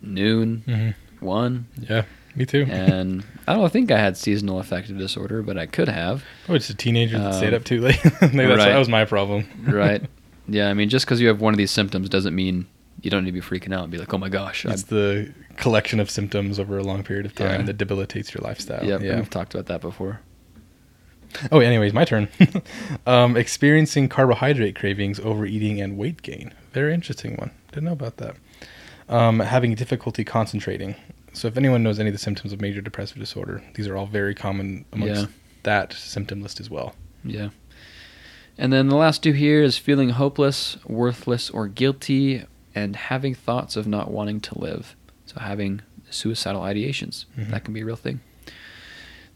noon, 0.00 0.64
Mm-hmm. 0.66 1.24
one, 1.24 1.66
Yeah, 1.88 2.04
me 2.36 2.46
too. 2.46 2.66
and 2.68 3.24
I 3.48 3.54
don't 3.54 3.72
think 3.72 3.90
I 3.90 3.98
had 3.98 4.16
seasonal 4.16 4.58
affective 4.60 4.98
disorder, 4.98 5.42
but 5.42 5.56
I 5.58 5.66
could 5.66 5.88
have. 5.88 6.24
oh, 6.48 6.54
it's 6.54 6.70
a 6.70 6.74
teenager 6.74 7.18
that 7.18 7.34
stayed 7.34 7.48
Um, 7.48 7.54
up 7.54 7.64
too 7.64 7.80
late. 7.80 8.00
That's, 8.02 8.22
right. 8.34 8.56
that 8.56 8.78
was 8.78 8.88
my 8.88 9.04
problem. 9.04 9.46
right? 9.66 10.02
Yeah, 10.48 10.68
I 10.68 10.74
mean, 10.74 10.88
just 10.88 11.06
because 11.06 11.20
you 11.20 11.28
have 11.28 11.40
one 11.40 11.54
of 11.54 11.58
these 11.58 11.70
symptoms 11.70 12.08
doesn't 12.08 12.34
mean 12.34 12.66
you 13.02 13.10
don't 13.10 13.24
need 13.24 13.30
to 13.34 13.40
be 13.40 13.40
freaking 13.40 13.74
out 13.74 13.82
and 13.82 13.90
be 13.92 13.98
like, 13.98 14.12
"Oh 14.14 14.18
my 14.18 14.28
gosh!" 14.28 14.64
It's 14.64 14.84
the 14.84 15.32
collection 15.56 16.00
of 16.00 16.10
symptoms 16.10 16.58
over 16.58 16.78
a 16.78 16.82
long 16.82 17.02
period 17.02 17.26
of 17.26 17.34
time 17.34 17.60
Yeah. 17.60 17.66
that 17.66 17.78
debilitates 17.78 18.32
your 18.32 18.42
lifestyle. 18.42 18.84
Yep, 18.84 19.02
yeah. 19.02 19.16
we've 19.16 19.30
talked 19.30 19.54
about 19.54 19.66
that 19.66 19.80
before. 19.80 20.20
Oh, 21.50 21.60
anyways, 21.60 21.92
my 21.94 22.04
turn. 22.04 22.28
um, 23.06 23.36
experiencing 23.36 24.08
carbohydrate 24.08 24.76
cravings, 24.76 25.18
overeating, 25.18 25.80
and 25.80 25.96
weight 25.96 26.20
gain. 26.22 26.52
Very 26.72 26.92
interesting 26.92 27.36
one. 27.36 27.50
Didn't 27.72 27.84
know 27.84 27.92
about 27.92 28.18
that. 28.18 28.36
Um, 29.08 29.40
having 29.40 29.74
difficulty 29.74 30.24
concentrating. 30.24 30.94
So, 31.32 31.48
if 31.48 31.56
anyone 31.56 31.82
knows 31.82 31.98
any 31.98 32.10
of 32.10 32.14
the 32.14 32.18
symptoms 32.18 32.52
of 32.52 32.60
major 32.60 32.82
depressive 32.82 33.18
disorder, 33.18 33.62
these 33.74 33.88
are 33.88 33.96
all 33.96 34.06
very 34.06 34.34
common 34.34 34.84
amongst 34.92 35.22
Yeah. 35.22 35.26
that 35.62 35.94
symptom 35.94 36.42
list 36.42 36.60
as 36.60 36.68
well. 36.68 36.94
Yeah. 37.24 37.48
And 38.58 38.70
then 38.70 38.88
the 38.88 38.96
last 38.96 39.22
two 39.22 39.32
here 39.32 39.62
is 39.62 39.78
feeling 39.78 40.10
hopeless, 40.10 40.76
worthless, 40.86 41.48
or 41.48 41.66
guilty, 41.68 42.44
and 42.74 42.96
having 42.96 43.34
thoughts 43.34 43.76
of 43.76 43.86
not 43.86 44.10
wanting 44.10 44.40
to 44.40 44.58
live. 44.58 44.94
So 45.26 45.40
having 45.40 45.80
suicidal 46.10 46.62
ideations. 46.62 47.24
Mhm. 47.38 47.50
That 47.50 47.64
can 47.64 47.72
be 47.74 47.80
a 47.80 47.84
real 47.84 47.96
thing. 47.96 48.20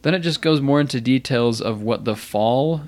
Then 0.03 0.15
it 0.15 0.21
just 0.21 0.43
goes 0.43 0.61
more 0.61 0.81
into 0.81 1.01
details 1.01 1.61
of 1.61 1.83
what 1.83 2.05
the 2.05 2.15
fall 2.17 2.83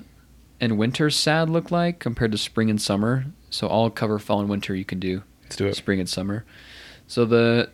and 0.61 0.77
winter 0.77 1.09
sad 1.09 1.49
look 1.49 1.71
like 1.71 1.99
compared 1.99 2.31
to 2.31 2.37
spring 2.37 2.69
and 2.69 2.81
summer. 2.81 3.25
So 3.49 3.67
I'll 3.67 3.89
cover 3.89 4.19
fall 4.19 4.39
and 4.39 4.49
winter 4.49 4.75
you 4.75 4.85
can 4.85 4.99
do 4.99 5.23
Let's 5.43 5.55
do 5.55 5.65
it. 5.65 5.75
spring 5.75 5.99
and 5.99 6.07
summer. 6.07 6.45
So 7.07 7.25
the 7.25 7.69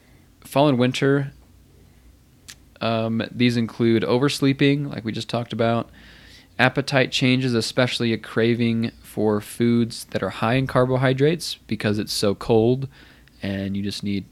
fall 0.46 0.70
and 0.70 0.78
winter, 0.80 1.32
um, 2.82 3.22
these 3.32 3.58
include 3.58 4.04
oversleeping, 4.04 4.90
like 4.90 5.04
we 5.06 5.12
just 5.12 5.30
talked 5.30 5.54
about, 5.54 5.90
appetite 6.58 7.12
changes, 7.12 7.54
especially 7.54 8.14
a 8.14 8.18
craving 8.18 8.92
for 9.02 9.42
foods 9.42 10.06
that 10.12 10.24
are 10.24 10.30
high 10.30 10.56
in 10.56 10.68
carbohydrates 10.68 11.56
because 11.68 12.00
it's 12.00 12.14
so 12.14 12.36
cold 12.36 12.88
and 13.42 13.76
you 13.76 13.84
just 13.84 14.04
need 14.04 14.26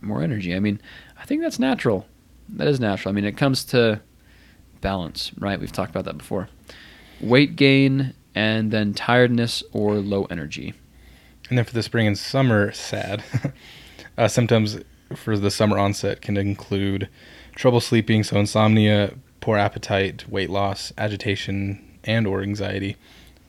more 0.00 0.22
energy. 0.22 0.54
I 0.54 0.60
mean, 0.60 0.80
I 1.18 1.24
think 1.24 1.42
that's 1.42 1.58
natural. 1.58 2.06
That 2.48 2.68
is 2.68 2.80
natural. 2.80 3.12
I 3.12 3.14
mean, 3.14 3.24
it 3.24 3.36
comes 3.36 3.64
to 3.66 4.00
balance, 4.80 5.32
right? 5.38 5.58
We've 5.58 5.72
talked 5.72 5.90
about 5.90 6.04
that 6.04 6.18
before. 6.18 6.48
Weight 7.20 7.56
gain 7.56 8.14
and 8.34 8.70
then 8.70 8.94
tiredness 8.94 9.62
or 9.72 9.96
low 9.96 10.24
energy. 10.24 10.74
And 11.48 11.58
then 11.58 11.64
for 11.64 11.74
the 11.74 11.82
spring 11.82 12.06
and 12.06 12.18
summer 12.18 12.72
sad, 12.72 13.22
uh, 14.18 14.28
symptoms 14.28 14.78
for 15.14 15.38
the 15.38 15.50
summer 15.50 15.78
onset 15.78 16.22
can 16.22 16.36
include 16.36 17.08
trouble 17.54 17.80
sleeping, 17.80 18.22
so 18.22 18.38
insomnia, 18.38 19.14
poor 19.42 19.58
appetite, 19.58 20.26
weight 20.28 20.48
loss, 20.48 20.92
agitation, 20.96 21.98
and 22.04 22.26
or 22.26 22.42
anxiety, 22.42 22.96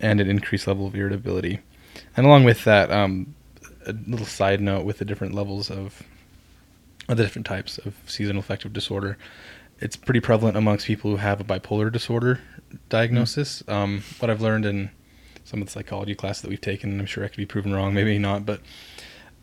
and 0.01 0.19
an 0.19 0.29
increased 0.29 0.67
level 0.67 0.85
of 0.85 0.95
irritability. 0.95 1.59
And 2.17 2.25
along 2.25 2.43
with 2.43 2.65
that, 2.65 2.91
um, 2.91 3.35
a 3.85 3.93
little 3.93 4.25
side 4.25 4.59
note 4.59 4.83
with 4.83 4.97
the 4.97 5.05
different 5.05 5.33
levels 5.33 5.69
of, 5.69 6.03
of 7.07 7.15
the 7.15 7.23
different 7.23 7.45
types 7.45 7.77
of 7.77 7.95
seasonal 8.07 8.39
affective 8.39 8.73
disorder, 8.73 9.17
it's 9.79 9.95
pretty 9.95 10.19
prevalent 10.19 10.57
amongst 10.57 10.87
people 10.87 11.11
who 11.11 11.17
have 11.17 11.39
a 11.39 11.43
bipolar 11.43 11.91
disorder 11.91 12.41
diagnosis. 12.89 13.63
Um, 13.67 14.03
what 14.19 14.29
I've 14.29 14.41
learned 14.41 14.65
in 14.65 14.89
some 15.43 15.61
of 15.61 15.67
the 15.67 15.71
psychology 15.71 16.15
classes 16.15 16.41
that 16.41 16.49
we've 16.49 16.61
taken, 16.61 16.91
and 16.91 16.99
I'm 16.99 17.05
sure 17.05 17.23
I 17.23 17.27
could 17.27 17.37
be 17.37 17.45
proven 17.45 17.73
wrong, 17.73 17.93
maybe 17.93 18.17
not, 18.17 18.45
but 18.45 18.61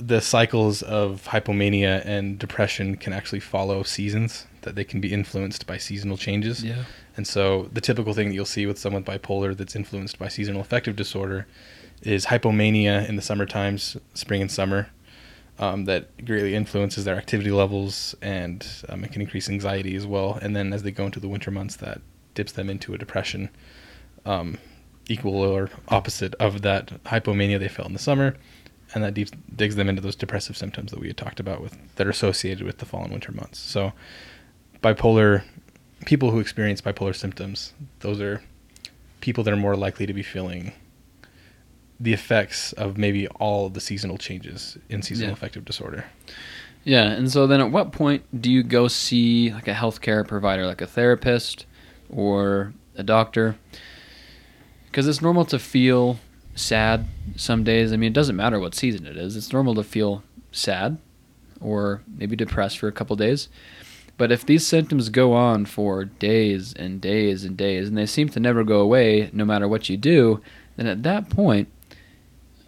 the 0.00 0.20
cycles 0.20 0.82
of 0.82 1.26
hypomania 1.28 2.04
and 2.06 2.38
depression 2.38 2.96
can 2.96 3.12
actually 3.12 3.40
follow 3.40 3.82
seasons, 3.82 4.46
that 4.62 4.74
they 4.74 4.84
can 4.84 5.00
be 5.00 5.12
influenced 5.12 5.66
by 5.66 5.76
seasonal 5.76 6.16
changes. 6.16 6.64
Yeah. 6.64 6.84
And 7.16 7.26
so 7.26 7.68
the 7.72 7.80
typical 7.80 8.14
thing 8.14 8.28
that 8.28 8.34
you'll 8.34 8.46
see 8.46 8.66
with 8.66 8.78
someone 8.78 9.04
bipolar 9.04 9.56
that's 9.56 9.76
influenced 9.76 10.18
by 10.18 10.28
seasonal 10.28 10.60
affective 10.60 10.96
disorder 10.96 11.46
is 12.02 12.26
hypomania 12.26 13.06
in 13.08 13.16
the 13.16 13.22
summer 13.22 13.44
times, 13.44 13.96
spring 14.14 14.40
and 14.40 14.50
summer, 14.50 14.88
um, 15.58 15.84
that 15.84 16.24
greatly 16.24 16.54
influences 16.54 17.04
their 17.04 17.16
activity 17.16 17.50
levels 17.50 18.14
and 18.22 18.66
um, 18.88 19.04
it 19.04 19.12
can 19.12 19.20
increase 19.20 19.50
anxiety 19.50 19.94
as 19.94 20.06
well. 20.06 20.38
And 20.40 20.56
then 20.56 20.72
as 20.72 20.82
they 20.82 20.90
go 20.90 21.04
into 21.04 21.20
the 21.20 21.28
winter 21.28 21.50
months, 21.50 21.76
that 21.76 22.00
dips 22.34 22.52
them 22.52 22.70
into 22.70 22.94
a 22.94 22.98
depression, 22.98 23.50
um, 24.24 24.56
equal 25.08 25.34
or 25.36 25.68
opposite 25.88 26.34
of 26.36 26.62
that 26.62 27.02
hypomania 27.04 27.58
they 27.58 27.68
felt 27.68 27.88
in 27.88 27.92
the 27.92 27.98
summer. 27.98 28.36
And 28.94 29.04
that 29.04 29.14
deeps, 29.14 29.30
digs 29.54 29.76
them 29.76 29.88
into 29.88 30.02
those 30.02 30.16
depressive 30.16 30.56
symptoms 30.56 30.90
that 30.90 30.98
we 31.00 31.06
had 31.06 31.16
talked 31.16 31.38
about 31.38 31.60
with 31.60 31.76
that 31.96 32.06
are 32.06 32.10
associated 32.10 32.64
with 32.66 32.78
the 32.78 32.84
fall 32.86 33.02
and 33.02 33.12
winter 33.12 33.30
months. 33.32 33.58
So, 33.58 33.92
bipolar 34.82 35.42
people 36.06 36.30
who 36.30 36.40
experience 36.40 36.80
bipolar 36.80 37.14
symptoms, 37.14 37.72
those 38.00 38.20
are 38.20 38.42
people 39.20 39.44
that 39.44 39.52
are 39.52 39.56
more 39.56 39.76
likely 39.76 40.06
to 40.06 40.12
be 40.14 40.22
feeling 40.22 40.72
the 42.00 42.12
effects 42.14 42.72
of 42.72 42.96
maybe 42.96 43.28
all 43.28 43.66
of 43.66 43.74
the 43.74 43.80
seasonal 43.80 44.16
changes 44.16 44.78
in 44.88 45.02
seasonal 45.02 45.28
Yeah. 45.28 45.34
affective 45.34 45.64
disorder. 45.66 46.06
Yeah, 46.82 47.10
and 47.10 47.30
so 47.30 47.46
then 47.46 47.60
at 47.60 47.70
what 47.70 47.92
point 47.92 48.22
do 48.40 48.50
you 48.50 48.62
go 48.62 48.88
see 48.88 49.52
like 49.52 49.68
a 49.68 49.74
healthcare 49.74 50.26
provider, 50.26 50.66
like 50.66 50.80
a 50.80 50.86
therapist 50.86 51.66
or 52.08 52.72
a 52.96 53.02
doctor? 53.02 53.56
Because 54.86 55.06
it's 55.06 55.20
normal 55.20 55.44
to 55.44 55.58
feel 55.58 56.18
sad 56.60 57.06
some 57.36 57.64
days. 57.64 57.92
I 57.92 57.96
mean, 57.96 58.08
it 58.08 58.14
doesn't 58.14 58.36
matter 58.36 58.58
what 58.60 58.74
season 58.74 59.06
it 59.06 59.16
is. 59.16 59.36
It's 59.36 59.52
normal 59.52 59.74
to 59.76 59.82
feel 59.82 60.22
sad 60.52 60.98
or 61.60 62.02
maybe 62.18 62.36
depressed 62.36 62.78
for 62.78 62.88
a 62.88 62.92
couple 62.92 63.16
days. 63.16 63.48
But 64.16 64.30
if 64.30 64.44
these 64.44 64.66
symptoms 64.66 65.08
go 65.08 65.32
on 65.32 65.64
for 65.64 66.04
days 66.04 66.74
and 66.74 67.00
days 67.00 67.44
and 67.44 67.56
days, 67.56 67.88
and 67.88 67.96
they 67.96 68.06
seem 68.06 68.28
to 68.30 68.40
never 68.40 68.64
go 68.64 68.80
away 68.80 69.30
no 69.32 69.44
matter 69.46 69.66
what 69.66 69.88
you 69.88 69.96
do, 69.96 70.42
then 70.76 70.86
at 70.86 71.02
that 71.04 71.30
point, 71.30 71.68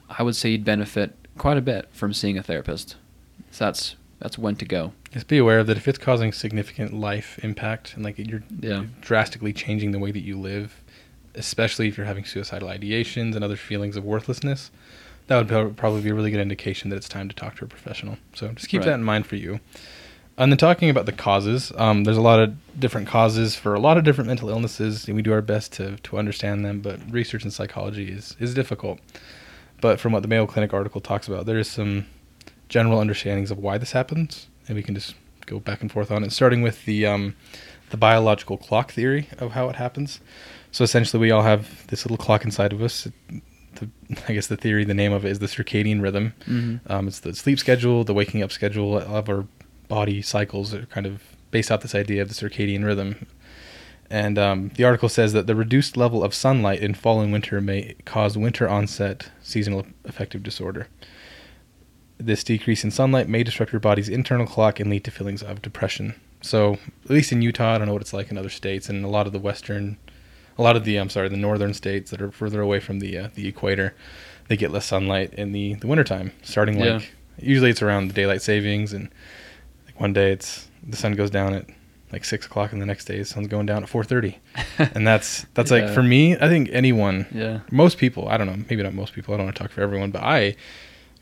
I 0.08 0.22
would 0.22 0.36
say 0.36 0.50
you'd 0.50 0.64
benefit 0.64 1.14
quite 1.38 1.56
a 1.58 1.62
bit 1.62 1.88
from 1.92 2.12
seeing 2.14 2.38
a 2.38 2.42
therapist. 2.42 2.96
So 3.50 3.64
that's 3.66 3.96
that's 4.18 4.38
when 4.38 4.54
to 4.56 4.64
go. 4.64 4.92
Just 5.10 5.26
be 5.26 5.36
aware 5.38 5.64
that 5.64 5.76
if 5.76 5.88
it's 5.88 5.98
causing 5.98 6.32
significant 6.32 6.94
life 6.94 7.38
impact 7.42 7.94
and 7.94 8.04
like 8.04 8.18
you're 8.18 8.44
Yeah. 8.60 8.84
drastically 9.00 9.52
changing 9.52 9.90
the 9.92 9.98
way 9.98 10.12
that 10.12 10.20
you 10.20 10.38
live, 10.38 10.80
especially 11.34 11.88
if 11.88 11.96
you're 11.96 12.06
having 12.06 12.24
suicidal 12.24 12.68
ideations 12.68 13.34
and 13.34 13.44
other 13.44 13.56
feelings 13.56 13.96
of 13.96 14.04
worthlessness, 14.04 14.70
that 15.26 15.36
would 15.50 15.76
probably 15.76 16.02
be 16.02 16.10
a 16.10 16.14
really 16.14 16.30
good 16.30 16.40
indication 16.40 16.90
that 16.90 16.96
it's 16.96 17.08
time 17.08 17.28
to 17.28 17.34
talk 17.34 17.56
to 17.56 17.64
a 17.64 17.68
professional. 17.68 18.18
So 18.34 18.48
just 18.48 18.68
keep 18.68 18.80
Right. 18.80 18.86
that 18.86 18.94
in 18.94 19.04
mind 19.04 19.26
for 19.26 19.36
you. 19.36 19.60
And 20.38 20.50
then 20.50 20.56
talking 20.58 20.88
about 20.88 21.06
the 21.06 21.12
causes, 21.12 21.72
um, 21.76 22.04
there's 22.04 22.16
a 22.16 22.22
lot 22.22 22.40
of 22.40 22.54
different 22.80 23.06
causes 23.06 23.54
for 23.54 23.74
a 23.74 23.78
lot 23.80 23.98
of 23.98 24.04
different 24.04 24.28
mental 24.28 24.48
illnesses, 24.48 25.06
and 25.06 25.14
we 25.14 25.22
do 25.22 25.32
our 25.32 25.42
best 25.42 25.72
to, 25.74 25.96
to 25.98 26.18
understand 26.18 26.64
them. 26.64 26.80
But 26.80 26.98
research 27.10 27.44
in 27.44 27.50
psychology 27.50 28.08
is, 28.10 28.34
is 28.40 28.54
difficult. 28.54 28.98
But 29.80 30.00
from 30.00 30.12
what 30.12 30.22
the 30.22 30.28
Mayo 30.28 30.46
Clinic 30.46 30.72
article 30.72 31.00
talks 31.00 31.28
about, 31.28 31.44
there 31.44 31.58
is 31.58 31.68
some 31.68 32.06
general 32.68 32.98
understandings 32.98 33.50
of 33.50 33.58
why 33.58 33.76
this 33.76 33.92
happens, 33.92 34.48
and 34.66 34.74
we 34.74 34.82
can 34.82 34.94
just 34.94 35.14
go 35.44 35.60
back 35.60 35.82
and 35.82 35.92
forth 35.92 36.10
on 36.10 36.24
it. 36.24 36.32
Starting 36.32 36.62
with 36.62 36.84
the 36.86 37.04
um, 37.04 37.34
the 37.90 37.96
biological 37.98 38.56
clock 38.56 38.90
theory 38.92 39.28
of 39.38 39.52
how 39.52 39.68
it 39.68 39.76
happens. 39.76 40.20
So 40.72 40.84
essentially, 40.84 41.20
we 41.20 41.30
all 41.30 41.42
have 41.42 41.86
this 41.88 42.04
little 42.04 42.16
clock 42.16 42.44
inside 42.44 42.72
of 42.72 42.82
us. 42.82 43.06
The, 43.76 43.88
I 44.28 44.32
guess 44.32 44.48
the 44.48 44.56
theory, 44.56 44.84
the 44.84 44.94
name 44.94 45.12
of 45.12 45.24
it 45.24 45.30
is 45.30 45.38
the 45.38 45.46
circadian 45.46 46.02
rhythm. 46.02 46.34
Mm-hmm. 46.46 46.92
Um, 46.92 47.08
it's 47.08 47.20
the 47.20 47.34
sleep 47.34 47.58
schedule, 47.58 48.04
the 48.04 48.14
waking 48.14 48.42
up 48.42 48.50
schedule 48.50 48.98
of 48.98 49.28
our 49.28 49.46
body 49.88 50.22
cycles 50.22 50.72
are 50.72 50.86
kind 50.86 51.06
of 51.06 51.22
based 51.50 51.70
off 51.70 51.82
this 51.82 51.94
idea 51.94 52.22
of 52.22 52.28
the 52.28 52.34
circadian 52.34 52.84
rhythm. 52.84 53.26
And 54.08 54.38
um, 54.38 54.70
the 54.74 54.84
article 54.84 55.08
says 55.08 55.32
that 55.32 55.46
the 55.46 55.54
reduced 55.54 55.96
level 55.96 56.22
of 56.22 56.34
sunlight 56.34 56.80
in 56.80 56.94
fall 56.94 57.20
and 57.20 57.32
winter 57.32 57.60
may 57.60 57.94
cause 58.04 58.36
winter 58.36 58.68
onset 58.68 59.30
seasonal 59.42 59.86
affective 60.04 60.42
disorder. 60.42 60.88
This 62.18 62.44
decrease 62.44 62.84
in 62.84 62.90
sunlight 62.90 63.28
may 63.28 63.42
disrupt 63.42 63.72
your 63.72 63.80
body's 63.80 64.08
internal 64.08 64.46
clock 64.46 64.80
and 64.80 64.90
lead 64.90 65.04
to 65.04 65.10
feelings 65.10 65.42
of 65.42 65.62
depression. 65.62 66.14
So, 66.42 66.78
at 67.04 67.10
least 67.10 67.32
in 67.32 67.40
Utah, 67.40 67.74
I 67.74 67.78
don't 67.78 67.86
know 67.86 67.94
what 67.94 68.02
it's 68.02 68.12
like 68.12 68.30
in 68.30 68.36
other 68.36 68.50
states, 68.50 68.88
and 68.88 69.04
a 69.04 69.08
lot 69.08 69.26
of 69.26 69.32
the 69.32 69.38
western, 69.38 69.96
a 70.58 70.62
lot 70.62 70.76
of 70.76 70.84
the 70.84 70.96
I'm 70.96 71.10
sorry, 71.10 71.28
the 71.28 71.36
northern 71.36 71.74
states 71.74 72.10
that 72.10 72.20
are 72.22 72.30
further 72.30 72.60
away 72.60 72.80
from 72.80 72.98
the 73.00 73.16
uh, 73.18 73.28
the 73.34 73.46
equator, 73.48 73.94
they 74.48 74.56
get 74.56 74.70
less 74.70 74.86
sunlight 74.86 75.32
in 75.34 75.52
the 75.52 75.74
the 75.74 75.86
wintertime. 75.86 76.32
Starting 76.42 76.78
like 76.78 76.86
Yeah. 76.86 77.00
usually 77.38 77.70
it's 77.70 77.82
around 77.82 78.08
the 78.08 78.14
daylight 78.14 78.42
savings, 78.42 78.92
and 78.92 79.08
like 79.86 80.00
one 80.00 80.12
day 80.12 80.32
it's 80.32 80.68
the 80.86 80.96
sun 80.96 81.12
goes 81.14 81.30
down 81.30 81.54
at 81.54 81.66
like 82.12 82.24
six 82.24 82.44
o'clock, 82.46 82.72
and 82.72 82.82
the 82.82 82.86
next 82.86 83.06
day 83.06 83.18
the 83.18 83.24
sun's 83.24 83.48
going 83.48 83.66
down 83.66 83.82
at 83.82 83.88
four 83.88 84.04
thirty, 84.04 84.38
and 84.78 85.06
that's 85.06 85.46
that's 85.54 85.70
like 85.70 85.88
for 85.88 86.02
me. 86.02 86.34
I 86.36 86.48
think 86.48 86.68
anyone 86.72 87.26
Yeah. 87.32 87.60
most 87.70 87.98
people, 87.98 88.28
I 88.28 88.36
don't 88.36 88.46
know, 88.46 88.56
maybe 88.68 88.82
not 88.82 88.92
most 88.94 89.14
people, 89.14 89.32
I 89.32 89.36
don't 89.38 89.46
want 89.46 89.56
to 89.56 89.62
talk 89.62 89.70
for 89.72 89.80
everyone, 89.80 90.10
but 90.10 90.22
I 90.22 90.54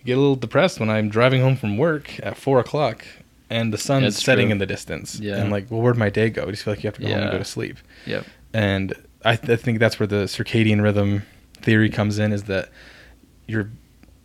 get 0.04 0.16
a 0.16 0.20
little 0.20 0.34
depressed 0.36 0.80
when 0.80 0.88
I'm 0.90 1.08
driving 1.10 1.42
home 1.42 1.56
from 1.56 1.76
work 1.76 2.18
at 2.22 2.36
four 2.36 2.58
o'clock 2.58 3.04
and 3.50 3.72
the 3.72 3.76
sun's 3.78 4.06
It's 4.16 4.24
setting 4.24 4.46
true. 4.46 4.52
in 4.52 4.58
the 4.58 4.66
distance. 4.66 5.20
Yeah. 5.20 5.36
And 5.36 5.50
like, 5.50 5.70
well, 5.70 5.80
where'd 5.82 5.98
my 5.98 6.08
day 6.08 6.30
go? 6.30 6.44
I 6.46 6.50
just 6.52 6.62
feel 6.62 6.72
like 6.72 6.82
you 6.82 6.88
have 6.88 6.94
to 6.96 7.02
go 7.02 7.08
home 7.08 7.18
and 7.22 7.30
go 7.32 7.38
to 7.38 7.44
sleep. 7.44 7.76
Yep. 8.06 8.24
And 8.54 8.94
I, 9.24 9.36
th- 9.36 9.50
I 9.50 9.56
think 9.62 9.78
that's 9.78 9.98
where 10.00 10.06
the 10.06 10.24
circadian 10.24 10.82
rhythm 10.82 11.22
theory 11.54 11.90
comes 11.90 12.18
in 12.18 12.32
is 12.32 12.44
that 12.44 12.70
your 13.46 13.70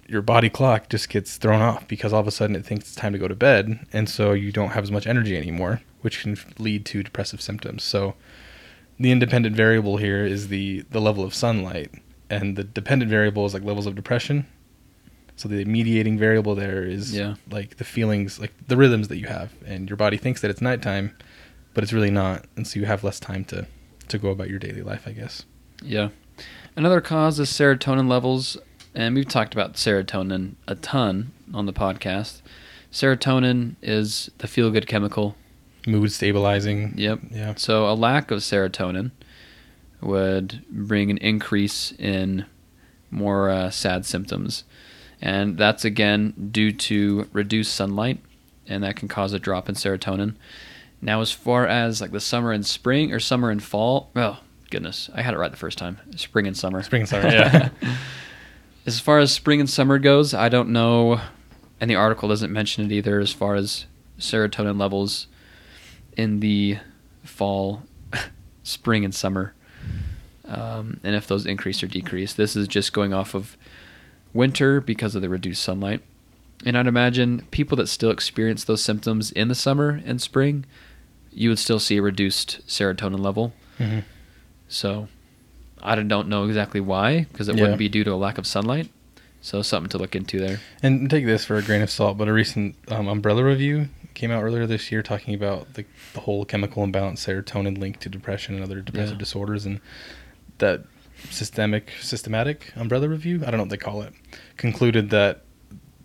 your 0.08 0.22
body 0.22 0.50
clock 0.50 0.88
just 0.88 1.10
gets 1.10 1.38
thrown 1.38 1.62
off 1.62 1.88
because 1.88 2.14
all 2.14 2.20
of 2.22 2.28
a 2.28 2.32
sudden 2.32 2.56
it 2.56 2.64
thinks 2.66 2.86
it's 2.86 2.96
time 2.96 3.12
to 3.12 3.18
go 3.20 3.28
to 3.28 3.36
bed 3.36 3.80
and 3.92 4.08
so 4.08 4.34
you 4.34 4.52
don't 4.52 4.70
have 4.70 4.84
as 4.84 4.92
much 4.92 5.08
energy 5.08 5.36
anymore 5.36 5.82
which 6.02 6.22
can 6.22 6.38
lead 6.60 6.86
to 6.86 7.02
depressive 7.02 7.42
symptoms 7.42 7.84
so 7.84 8.14
the 9.00 9.12
independent 9.12 9.56
variable 9.56 9.98
here 9.98 10.24
is 10.24 10.48
the 10.50 10.82
the 10.92 11.02
level 11.02 11.24
of 11.24 11.34
sunlight 11.34 11.92
and 12.30 12.56
the 12.56 12.64
dependent 12.64 13.10
variable 13.10 13.46
is 13.48 13.54
like 13.54 13.64
levels 13.64 13.88
of 13.88 13.96
depression 13.96 14.46
so 15.36 15.50
the 15.50 15.66
mediating 15.66 16.18
variable 16.18 16.54
there 16.56 16.84
is 16.86 17.14
Yeah. 17.14 17.36
like 17.50 17.78
the 17.78 17.84
feelings 17.84 18.40
like 18.40 18.54
the 18.68 18.78
rhythms 18.78 19.08
that 19.10 19.18
you 19.18 19.26
have 19.28 19.52
and 19.66 19.90
your 19.90 19.98
body 19.98 20.18
thinks 20.18 20.40
that 20.42 20.52
it's 20.52 20.62
nighttime 20.62 21.18
but 21.74 21.84
it's 21.84 21.92
really 21.92 22.12
not 22.12 22.46
and 22.56 22.66
so 22.68 22.80
you 22.80 22.86
have 22.86 23.04
less 23.04 23.20
time 23.20 23.44
to 23.46 23.66
to 24.10 24.18
go 24.18 24.30
about 24.30 24.50
your 24.50 24.60
daily 24.60 24.82
life 24.82 25.04
i 25.08 25.12
guess 25.12 25.46
Yeah. 25.82 26.10
Another 26.78 27.00
cause 27.02 27.40
is 27.40 27.50
serotonin 27.50 28.10
levels, 28.10 28.58
and 28.94 29.16
we've 29.16 29.28
talked 29.28 29.54
about 29.54 29.76
serotonin 29.76 30.56
a 30.68 30.76
ton 30.76 31.32
on 31.54 31.66
the 31.66 31.72
podcast. 31.74 32.42
Serotonin 32.92 33.76
is 33.82 34.30
the 34.40 34.48
feel 34.48 34.70
good 34.72 34.86
chemical. 34.88 35.36
mood 35.88 36.12
stabilizing 36.12 36.94
Yep. 36.98 37.20
yeah 37.32 37.54
So 37.56 37.90
a 37.90 37.94
lack 37.96 38.32
of 38.32 38.40
serotonin 38.40 39.12
would 40.02 40.64
bring 40.70 41.10
an 41.12 41.18
increase 41.18 41.94
in 41.98 42.46
more 43.12 43.50
uh, 43.50 43.70
sad 43.70 44.06
symptoms. 44.06 44.64
And 45.22 45.58
that's 45.58 45.86
again 45.86 46.50
due 46.52 46.72
to 46.74 47.28
reduced 47.32 47.74
sunlight, 47.74 48.20
and 48.68 48.84
that 48.84 48.96
can 48.98 49.08
cause 49.08 49.32
a 49.34 49.40
drop 49.40 49.70
in 49.70 49.76
serotonin. 49.76 50.36
Now, 51.06 51.22
as 51.22 51.32
far 51.32 51.68
as 51.68 52.02
like 52.02 52.12
the 52.12 52.20
summer 52.20 52.52
and 52.52 52.66
spring 52.66 53.14
or 53.14 53.20
summer 53.20 53.52
and 53.52 53.62
fall, 53.62 54.10
oh 54.16 54.40
goodness, 54.72 55.08
I 55.14 55.22
had 55.22 55.36
it 55.36 55.38
right 55.38 55.52
the 55.52 55.58
first 55.58 55.78
time. 55.78 56.00
Spring 56.16 56.48
and 56.48 56.58
summer. 56.58 56.82
Spring 56.82 57.04
and 57.04 57.10
summer, 57.10 57.28
yeah. 57.32 57.70
as 58.88 59.00
far 59.00 59.20
as 59.20 59.32
spring 59.32 59.60
and 59.60 59.70
summer 59.70 60.00
goes, 60.00 60.34
I 60.34 60.50
don't 60.50 60.70
know, 60.70 61.22
and 61.80 61.92
the 61.92 61.96
article 61.96 62.28
doesn't 62.28 62.52
mention 62.52 62.86
it 62.86 62.92
either. 62.92 63.20
As 63.20 63.32
far 63.32 63.54
as 63.54 63.86
serotonin 64.18 64.80
levels 64.80 65.28
in 66.18 66.40
the 66.40 66.80
fall, 67.24 67.84
spring, 68.64 69.06
and 69.06 69.14
summer, 69.14 69.54
um, 70.46 71.00
and 71.04 71.16
if 71.16 71.28
those 71.28 71.46
increase 71.46 71.84
or 71.84 71.88
decrease. 71.88 72.34
This 72.34 72.56
is 72.56 72.68
just 72.68 72.94
going 72.94 73.14
off 73.14 73.36
of 73.36 73.56
winter 74.34 74.82
because 74.82 75.14
of 75.14 75.22
the 75.22 75.30
reduced 75.30 75.62
sunlight. 75.62 76.02
And 76.66 76.76
I'd 76.76 76.88
imagine 76.88 77.46
people 77.52 77.78
that 77.78 77.88
still 77.88 78.10
experience 78.10 78.64
those 78.64 78.82
symptoms 78.82 79.32
in 79.32 79.50
the 79.50 79.56
summer 79.56 80.02
and 80.04 80.20
spring, 80.20 80.66
you 81.36 81.50
would 81.50 81.60
still 81.60 81.80
see 81.80 81.98
a 81.98 82.02
reduced 82.02 82.66
serotonin 82.68 83.20
level. 83.20 83.54
Mhm. 83.80 84.04
So 84.68 85.08
I 85.84 85.96
don't 85.96 86.30
know 86.30 86.46
exactly 86.46 86.80
why, 86.80 87.26
because 87.32 87.48
it 87.50 87.56
Yeah. 87.56 87.62
wouldn't 87.64 87.80
be 87.80 87.90
due 87.90 88.04
to 88.04 88.12
a 88.12 88.16
lack 88.16 88.38
of 88.38 88.48
sunlight. 88.48 88.90
So 89.42 89.62
something 89.62 89.90
to 89.90 90.00
look 90.00 90.16
into 90.16 90.40
there. 90.40 90.60
And 90.82 91.08
take 91.08 91.26
this 91.26 91.46
for 91.46 91.58
a 91.58 91.62
grain 91.62 91.84
of 91.84 91.92
salt, 91.92 92.18
but 92.18 92.28
a 92.28 92.34
recent 92.34 92.76
um, 92.88 93.08
umbrella 93.08 93.44
review 93.44 93.90
came 94.16 94.32
out 94.32 94.42
earlier 94.42 94.66
this 94.66 94.92
year 94.92 95.04
talking 95.04 95.36
about 95.36 95.74
the, 95.76 95.86
the 96.14 96.22
whole 96.22 96.46
chemical 96.46 96.84
imbalance 96.84 97.24
serotonin 97.26 97.78
linked 97.78 98.02
to 98.02 98.10
depression 98.10 98.56
and 98.56 98.64
other 98.64 98.82
depressive 98.82 99.14
Yeah. 99.16 99.20
disorders, 99.20 99.66
and 99.66 99.82
that 100.58 100.86
systemic 101.30 101.92
systematic 102.02 102.72
umbrella 102.76 103.08
review 103.10 103.38
I 103.46 103.46
don't 103.52 103.58
know 103.58 103.64
what 103.64 103.70
they 103.70 103.78
call 103.78 104.02
it 104.04 104.14
concluded 104.58 105.10
that 105.12 105.42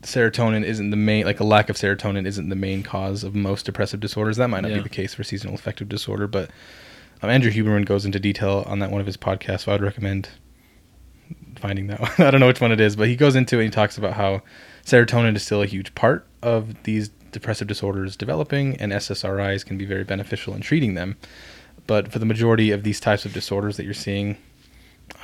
serotonin 0.02 0.64
isn't 0.64 0.90
the 0.90 0.96
main 0.96 1.24
like 1.24 1.40
a 1.40 1.44
lack 1.44 1.68
of 1.68 1.76
serotonin 1.76 2.26
isn't 2.26 2.48
the 2.48 2.56
main 2.56 2.82
cause 2.82 3.22
of 3.24 3.34
most 3.34 3.66
depressive 3.66 4.00
disorders. 4.00 4.36
That 4.38 4.48
might 4.48 4.60
not 4.62 4.70
Yeah. 4.70 4.78
be 4.78 4.82
the 4.84 4.88
case 4.88 5.14
for 5.14 5.22
seasonal 5.24 5.54
affective 5.54 5.88
disorder, 5.88 6.26
but 6.26 6.50
um, 7.22 7.28
Andrew 7.30 7.50
Huberman 7.50 7.84
goes 7.84 8.04
into 8.06 8.18
detail 8.18 8.64
on 8.66 8.78
that 8.78 8.90
one 8.90 9.00
of 9.00 9.06
his 9.06 9.16
podcasts. 9.16 9.60
So 9.62 9.72
I 9.72 9.74
would 9.74 9.82
recommend 9.82 10.28
finding 11.56 11.88
that 11.88 12.00
one. 12.00 12.10
I 12.18 12.30
don't 12.30 12.40
know 12.40 12.46
which 12.46 12.60
one 12.60 12.72
it 12.72 12.80
is, 12.80 12.96
but 12.96 13.08
he 13.08 13.16
goes 13.16 13.36
into 13.36 13.56
it 13.58 13.64
and 13.64 13.72
he 13.72 13.74
talks 13.74 13.98
about 13.98 14.14
how 14.14 14.42
serotonin 14.84 15.36
is 15.36 15.42
still 15.42 15.62
a 15.62 15.66
huge 15.66 15.94
part 15.94 16.26
of 16.42 16.82
these 16.84 17.10
depressive 17.32 17.68
disorders 17.68 18.16
developing, 18.16 18.76
and 18.78 18.92
SSRIs 18.92 19.64
can 19.64 19.78
be 19.78 19.84
very 19.84 20.02
beneficial 20.04 20.54
in 20.54 20.60
treating 20.62 20.94
them. 20.94 21.16
But 21.86 22.10
for 22.10 22.18
the 22.18 22.26
majority 22.26 22.70
of 22.70 22.82
these 22.82 23.00
types 23.00 23.24
of 23.24 23.32
disorders 23.32 23.76
that 23.76 23.84
you're 23.84 23.94
seeing, 23.94 24.36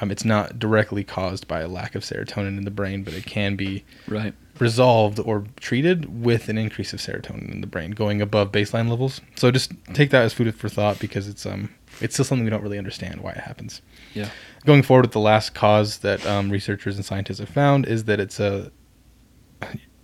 um, 0.01 0.11
it's 0.11 0.25
not 0.25 0.59
directly 0.59 1.05
caused 1.05 1.47
by 1.49 1.61
a 1.61 1.69
lack 1.69 1.95
of 1.95 2.03
serotonin 2.03 2.59
in 2.59 2.65
the 2.65 2.71
brain, 2.71 3.03
but 3.03 3.15
it 3.15 3.27
can 3.27 3.57
be 3.57 3.85
Right. 4.09 4.35
resolved 4.59 5.19
or 5.21 5.45
treated 5.61 6.23
with 6.25 6.49
an 6.49 6.59
increase 6.59 6.93
of 6.93 7.01
serotonin 7.01 7.51
in 7.53 7.61
the 7.61 7.67
brain 7.67 7.91
going 7.93 8.21
above 8.23 8.53
baseline 8.53 8.89
levels. 8.89 9.21
So 9.37 9.51
just 9.51 9.73
take 9.95 10.11
that 10.11 10.23
as 10.23 10.33
food 10.33 10.55
for 10.55 10.69
thought 10.69 10.99
because 10.99 11.29
it's 11.29 11.45
um 11.47 11.71
it's 12.01 12.15
still 12.15 12.25
something 12.25 12.45
we 12.45 12.51
don't 12.51 12.63
really 12.63 12.79
understand 12.79 13.21
why 13.23 13.31
it 13.33 13.39
happens. 13.39 13.81
Yeah. 14.15 14.29
Going 14.67 14.83
forward 14.83 15.07
with 15.07 15.13
the 15.13 15.21
last 15.21 15.55
cause 15.55 15.99
that 15.99 16.25
um, 16.27 16.51
researchers 16.51 16.97
and 16.97 17.05
scientists 17.05 17.39
have 17.39 17.49
found 17.49 17.87
is 17.87 18.05
that 18.05 18.21
it's 18.21 18.39
a 18.39 18.71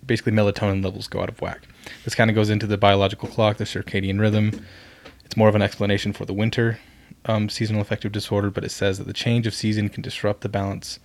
basically 0.05 0.31
melatonin 0.31 0.83
levels 0.83 1.07
go 1.07 1.21
out 1.21 1.29
of 1.29 1.39
whack. 1.41 1.61
This 2.03 2.15
kind 2.15 2.29
of 2.29 2.35
goes 2.35 2.49
into 2.49 2.65
the 2.67 2.77
biological 2.77 3.29
clock, 3.29 3.57
the 3.57 3.63
circadian 3.65 4.19
rhythm. 4.19 4.65
It's 5.25 5.37
more 5.37 5.49
of 5.49 5.55
an 5.55 5.61
explanation 5.61 6.13
for 6.13 6.25
the 6.25 6.33
winter 6.33 6.79
um, 7.25 7.49
seasonal 7.49 7.81
affective 7.81 8.11
disorder, 8.11 8.49
but 8.49 8.63
it 8.63 8.71
says 8.71 8.97
that 8.97 9.07
the 9.07 9.13
change 9.13 9.47
of 9.47 9.53
season 9.53 9.89
can 9.89 10.01
disrupt 10.01 10.41
the 10.41 10.49
balance 10.49 10.99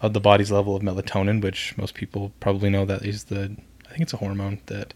of 0.00 0.12
the 0.12 0.20
body's 0.20 0.50
level 0.50 0.76
of 0.76 0.82
melatonin, 0.82 1.42
which 1.42 1.76
most 1.76 1.94
people 1.94 2.32
probably 2.40 2.70
know 2.70 2.84
that 2.84 3.04
is 3.04 3.24
the 3.24 3.56
I 3.86 3.90
think 3.90 4.02
it's 4.02 4.12
a 4.12 4.18
hormone 4.18 4.60
that 4.66 4.92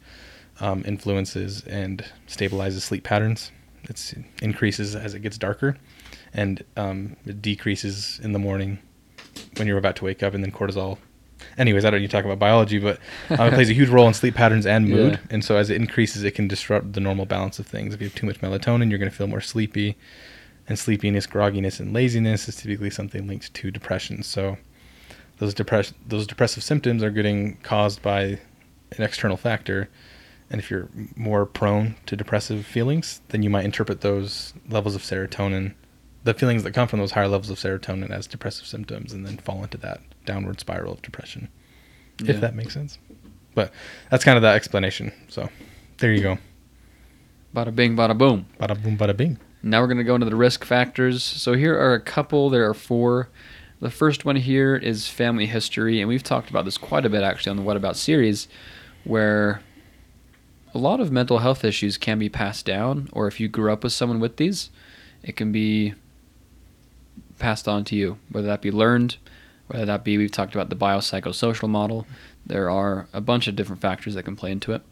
um, 0.60 0.82
influences 0.86 1.62
and 1.66 2.04
stabilizes 2.26 2.80
sleep 2.80 3.04
patterns. 3.04 3.52
It 3.84 4.14
increases 4.42 4.96
as 4.96 5.14
it 5.14 5.20
gets 5.20 5.38
darker, 5.38 5.76
and 6.34 6.64
um, 6.76 7.16
it 7.24 7.40
decreases 7.40 8.20
in 8.22 8.32
the 8.32 8.38
morning 8.38 8.78
when 9.56 9.66
you're 9.66 9.78
about 9.78 9.96
to 9.96 10.04
wake 10.04 10.22
up, 10.22 10.34
and 10.34 10.42
then 10.42 10.52
cortisol 10.52 10.98
anyways, 11.56 11.84
I 11.84 11.90
don't 11.90 12.00
need 12.00 12.10
to 12.10 12.16
talk 12.16 12.24
about 12.24 12.38
biology, 12.38 12.78
but 12.78 12.98
um, 13.30 13.48
it 13.48 13.54
plays 13.54 13.70
a 13.70 13.72
huge 13.72 13.88
role 13.88 14.06
in 14.06 14.14
sleep 14.14 14.34
patterns 14.34 14.66
and 14.66 14.88
mood. 14.90 15.12
Yeah. 15.12 15.18
And 15.30 15.44
so 15.44 15.56
as 15.56 15.70
it 15.70 15.76
increases, 15.76 16.24
it 16.24 16.32
can 16.32 16.48
disrupt 16.48 16.92
the 16.92 17.00
normal 17.00 17.26
balance 17.26 17.58
of 17.58 17.66
things. 17.66 17.94
If 17.94 18.00
you 18.00 18.08
have 18.08 18.14
too 18.14 18.26
much 18.26 18.40
melatonin, 18.40 18.90
you're 18.90 18.98
going 18.98 19.10
to 19.10 19.16
feel 19.16 19.26
more 19.26 19.40
sleepy. 19.40 19.96
And 20.68 20.78
sleepiness, 20.78 21.26
grogginess, 21.26 21.80
and 21.80 21.94
laziness 21.94 22.48
is 22.48 22.56
typically 22.56 22.90
something 22.90 23.26
linked 23.26 23.52
to 23.54 23.70
depression. 23.70 24.22
So 24.22 24.58
those 25.38 25.54
depress 25.54 25.94
those 26.06 26.26
depressive 26.26 26.62
symptoms 26.62 27.02
are 27.02 27.10
getting 27.10 27.56
caused 27.62 28.02
by 28.02 28.38
an 28.92 29.02
external 29.02 29.36
factor. 29.36 29.88
And 30.50 30.60
if 30.60 30.70
you're 30.70 30.88
more 31.16 31.46
prone 31.46 31.96
to 32.06 32.16
depressive 32.16 32.64
feelings, 32.64 33.20
then 33.28 33.42
you 33.42 33.50
might 33.50 33.64
interpret 33.64 34.00
those 34.00 34.54
levels 34.68 34.94
of 34.94 35.02
serotonin, 35.02 35.74
the 36.24 36.32
feelings 36.34 36.62
that 36.62 36.72
come 36.72 36.88
from 36.88 37.00
those 37.00 37.12
higher 37.12 37.28
levels 37.28 37.50
of 37.50 37.58
serotonin, 37.58 38.10
as 38.10 38.26
depressive 38.26 38.66
symptoms, 38.66 39.12
and 39.12 39.26
then 39.26 39.36
fall 39.38 39.62
into 39.62 39.76
that 39.78 40.00
downward 40.24 40.60
spiral 40.60 40.92
of 40.92 41.02
depression. 41.02 41.48
Yeah. 42.22 42.32
If 42.32 42.40
that 42.40 42.54
makes 42.54 42.74
sense. 42.74 42.98
But 43.54 43.72
that's 44.10 44.24
kind 44.24 44.36
of 44.36 44.42
the 44.42 44.48
explanation. 44.48 45.12
So 45.28 45.48
there 45.98 46.12
you 46.12 46.22
go. 46.22 46.38
Bada 47.54 47.74
bing, 47.74 47.96
bada 47.96 48.16
boom. 48.16 48.46
Bada 48.58 48.82
boom, 48.82 48.96
bada 48.96 49.16
bing. 49.16 49.38
Now 49.62 49.80
we're 49.80 49.88
going 49.88 49.98
to 49.98 50.04
go 50.04 50.14
into 50.14 50.28
the 50.28 50.36
risk 50.36 50.64
factors. 50.64 51.22
So 51.22 51.54
here 51.54 51.78
are 51.78 51.94
a 51.94 52.00
couple. 52.00 52.50
There 52.50 52.68
are 52.68 52.74
four. 52.74 53.28
The 53.80 53.90
first 53.90 54.24
one 54.24 54.36
here 54.36 54.76
is 54.76 55.08
family 55.08 55.46
history, 55.46 56.00
and 56.00 56.08
we've 56.08 56.22
talked 56.22 56.50
about 56.50 56.64
this 56.64 56.78
quite 56.78 57.06
a 57.06 57.08
bit 57.08 57.22
actually 57.22 57.50
on 57.50 57.56
the 57.56 57.62
What 57.62 57.76
About 57.76 57.96
series, 57.96 58.48
where 59.04 59.62
a 60.74 60.78
lot 60.78 61.00
of 61.00 61.12
mental 61.12 61.38
health 61.38 61.64
issues 61.64 61.96
can 61.96 62.18
be 62.18 62.28
passed 62.28 62.66
down, 62.66 63.08
or 63.12 63.28
if 63.28 63.38
you 63.38 63.48
grew 63.48 63.72
up 63.72 63.84
with 63.84 63.92
someone 63.92 64.18
with 64.18 64.36
these, 64.36 64.70
it 65.22 65.36
can 65.36 65.52
be 65.52 65.94
passed 67.38 67.68
on 67.68 67.84
to 67.84 67.94
you, 67.94 68.18
whether 68.30 68.48
that 68.48 68.62
be 68.62 68.72
learned, 68.72 69.16
whether 69.68 69.86
that 69.86 70.02
be 70.02 70.18
we've 70.18 70.32
talked 70.32 70.54
about 70.54 70.70
the 70.70 70.76
biopsychosocial 70.76 71.68
model. 71.68 72.04
There 72.44 72.68
are 72.68 73.06
a 73.12 73.20
bunch 73.20 73.46
of 73.46 73.54
different 73.54 73.80
factors 73.80 74.14
that 74.14 74.24
can 74.24 74.34
play 74.34 74.50
into 74.50 74.72
it. 74.72 74.82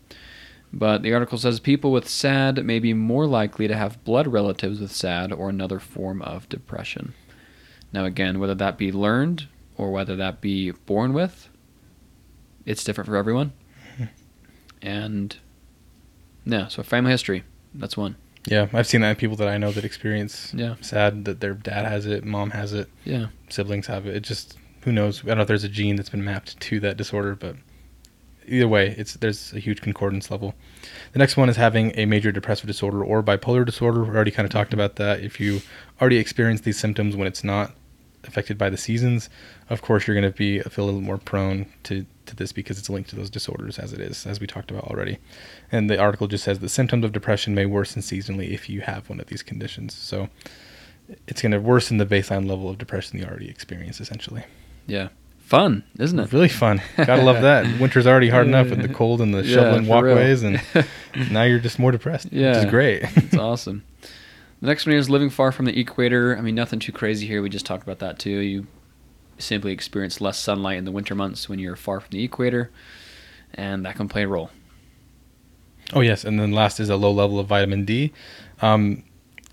But 0.73 1.03
the 1.03 1.15
article 1.15 1.39
says 1.39 1.61
people 1.61 1.93
with 1.93 2.09
SAD 2.09 2.65
may 2.65 2.79
be 2.79 2.93
more 2.93 3.27
likely 3.27 3.69
to 3.69 3.77
have 3.77 4.03
blood 4.05 4.27
relatives 4.27 4.81
with 4.81 4.93
SAD 4.93 5.33
or 5.33 5.49
another 5.49 5.79
form 5.79 6.21
of 6.23 6.49
depression. 6.49 7.15
Now, 7.93 8.05
again, 8.05 8.39
whether 8.41 8.55
that 8.55 8.77
be 8.77 8.93
learned 8.93 9.49
or 9.77 9.91
whether 9.91 10.17
that 10.17 10.41
be 10.41 10.73
born 10.73 11.13
with, 11.13 11.49
it's 12.65 12.85
different 12.85 13.09
for 13.09 13.17
everyone. 13.17 13.53
And 14.83 15.37
yeah, 16.45 16.69
so 16.69 16.83
family 16.83 17.11
history, 17.11 17.43
that's 17.75 17.97
one. 17.97 18.15
Yeah, 18.47 18.69
I've 18.73 18.87
seen 18.87 19.01
that 19.01 19.11
in 19.11 19.17
people 19.17 19.35
that 19.37 19.49
I 19.49 19.59
know 19.59 19.73
that 19.73 19.85
experience 19.85 20.53
Yeah, 20.55 20.77
sad 20.81 21.25
that 21.25 21.41
their 21.41 21.55
dad 21.55 21.87
has 21.87 22.07
it, 22.07 22.25
mom 22.25 22.51
has 22.51 22.73
it, 22.73 22.89
yeah, 23.05 23.29
siblings 23.49 23.89
have 23.89 24.07
it. 24.07 24.15
It 24.15 24.21
just 24.23 24.57
who 24.83 24.93
knows? 24.93 25.25
I 25.25 25.29
don't 25.29 25.39
know 25.39 25.43
if 25.43 25.49
there's 25.49 25.65
a 25.65 25.69
gene 25.69 25.97
that's 25.97 26.11
been 26.11 26.25
mapped 26.25 26.61
to 26.61 26.79
that 26.81 26.97
disorder, 26.97 27.35
but 27.35 27.57
either 28.49 28.69
way, 28.69 28.95
it's 28.97 29.15
there's 29.15 29.53
a 29.53 29.59
huge 29.59 29.81
concordance 29.81 30.31
level. 30.31 30.55
The 31.13 31.19
next 31.19 31.37
one 31.37 31.49
is 31.49 31.57
having 31.57 31.93
a 31.95 32.07
major 32.07 32.33
depressive 32.33 32.67
disorder 32.67 33.05
or 33.05 33.23
bipolar 33.23 33.65
disorder. 33.65 34.05
We 34.05 34.11
already 34.11 34.31
kind 34.31 34.47
of 34.47 34.53
talked 34.53 34.73
about 34.73 34.97
that. 34.97 35.21
If 35.21 35.41
you 35.41 35.63
already 36.01 36.19
experience 36.19 36.63
these 36.63 36.79
symptoms 36.79 37.17
when 37.17 37.27
it's 37.27 37.45
not 37.45 37.73
affected 38.25 38.59
by 38.59 38.71
the 38.71 38.77
seasons, 38.77 39.31
of 39.71 39.83
course 39.83 40.07
you're 40.07 40.19
going 40.19 40.31
to 40.31 40.37
be 40.37 40.61
feel 40.61 40.85
a 40.85 40.87
little 40.87 41.01
more 41.01 41.19
prone 41.19 41.67
to 41.85 42.07
to 42.27 42.37
this 42.37 42.53
because 42.53 42.79
it's 42.79 42.91
linked 42.91 43.11
to 43.11 43.17
those 43.17 43.31
disorders 43.31 43.79
as 43.79 43.93
it 43.93 44.01
is, 44.01 44.27
as 44.27 44.41
we 44.41 44.47
talked 44.47 44.71
about 44.71 44.85
already. 44.85 45.19
And 45.71 45.89
the 45.89 45.99
article 45.99 46.27
just 46.27 46.45
says 46.45 46.59
the 46.59 46.69
symptoms 46.69 47.05
of 47.05 47.13
depression 47.13 47.55
may 47.55 47.67
worsen 47.67 48.03
seasonally 48.03 48.51
if 48.51 48.69
you 48.69 48.81
have 48.81 49.09
one 49.09 49.21
of 49.21 49.27
these 49.27 49.43
conditions. 49.43 49.95
So 49.95 50.29
it's 51.27 51.43
going 51.43 51.53
to 51.53 51.61
worsen 51.61 51.99
the 51.99 52.07
baseline 52.07 52.49
level 52.49 52.69
of 52.69 52.79
depression 52.79 53.19
you 53.19 53.25
already 53.25 53.49
experience, 53.49 54.01
essentially. 54.01 54.45
yeah. 54.87 55.09
Fun, 55.47 55.85
isn't 56.01 56.19
it? 56.19 56.33
Really 56.33 56.49
fun. 56.49 56.83
Gotta 56.97 57.23
love 57.23 57.41
that. 57.43 57.65
Winter's 57.81 58.05
already 58.05 58.29
hard 58.31 58.49
enough 58.49 58.69
with 58.71 58.83
the 58.83 58.89
cold 58.89 59.21
and 59.21 59.33
the 59.33 59.45
Yeah, 59.45 59.55
shoveling 59.55 59.87
walkways, 59.87 60.43
and 60.43 60.61
now 61.31 61.45
you're 61.45 61.61
just 61.61 61.79
more 61.79 61.93
depressed. 61.93 62.33
Yeah. 62.33 62.49
which 62.57 62.65
is 62.65 62.71
great. 62.71 63.05
It's 63.17 63.37
awesome. 63.37 63.85
The 64.61 64.67
next 64.67 64.87
one 64.87 64.97
is 64.97 65.09
living 65.09 65.31
far 65.31 65.53
from 65.53 65.67
the 65.67 65.79
equator. 65.79 66.37
I 66.37 66.41
mean, 66.41 66.57
nothing 66.57 66.81
too 66.81 66.91
crazy 66.91 67.29
here. 67.29 67.43
We 67.43 67.49
just 67.49 67.65
talked 67.65 67.85
about 67.85 68.01
that 68.01 68.19
too. 68.19 68.31
You 68.39 68.67
simply 69.39 69.71
experience 69.71 70.21
less 70.21 70.37
sunlight 70.37 70.79
in 70.79 70.85
the 70.85 70.91
winter 70.91 71.15
months 71.15 71.49
when 71.49 71.61
you're 71.61 71.77
far 71.77 72.01
from 72.01 72.11
the 72.11 72.25
equator, 72.25 72.73
and 73.55 73.87
that 73.87 73.95
can 73.95 74.09
play 74.09 74.25
a 74.25 74.29
role. 74.29 74.51
oh 75.93 76.01
yes, 76.01 76.25
and 76.25 76.41
then 76.41 76.51
last 76.51 76.81
is 76.81 76.89
a 76.91 76.97
low 76.97 77.13
level 77.13 77.39
of 77.39 77.47
vitamin 77.47 77.85
D. 77.85 78.13
Um, 78.63 79.05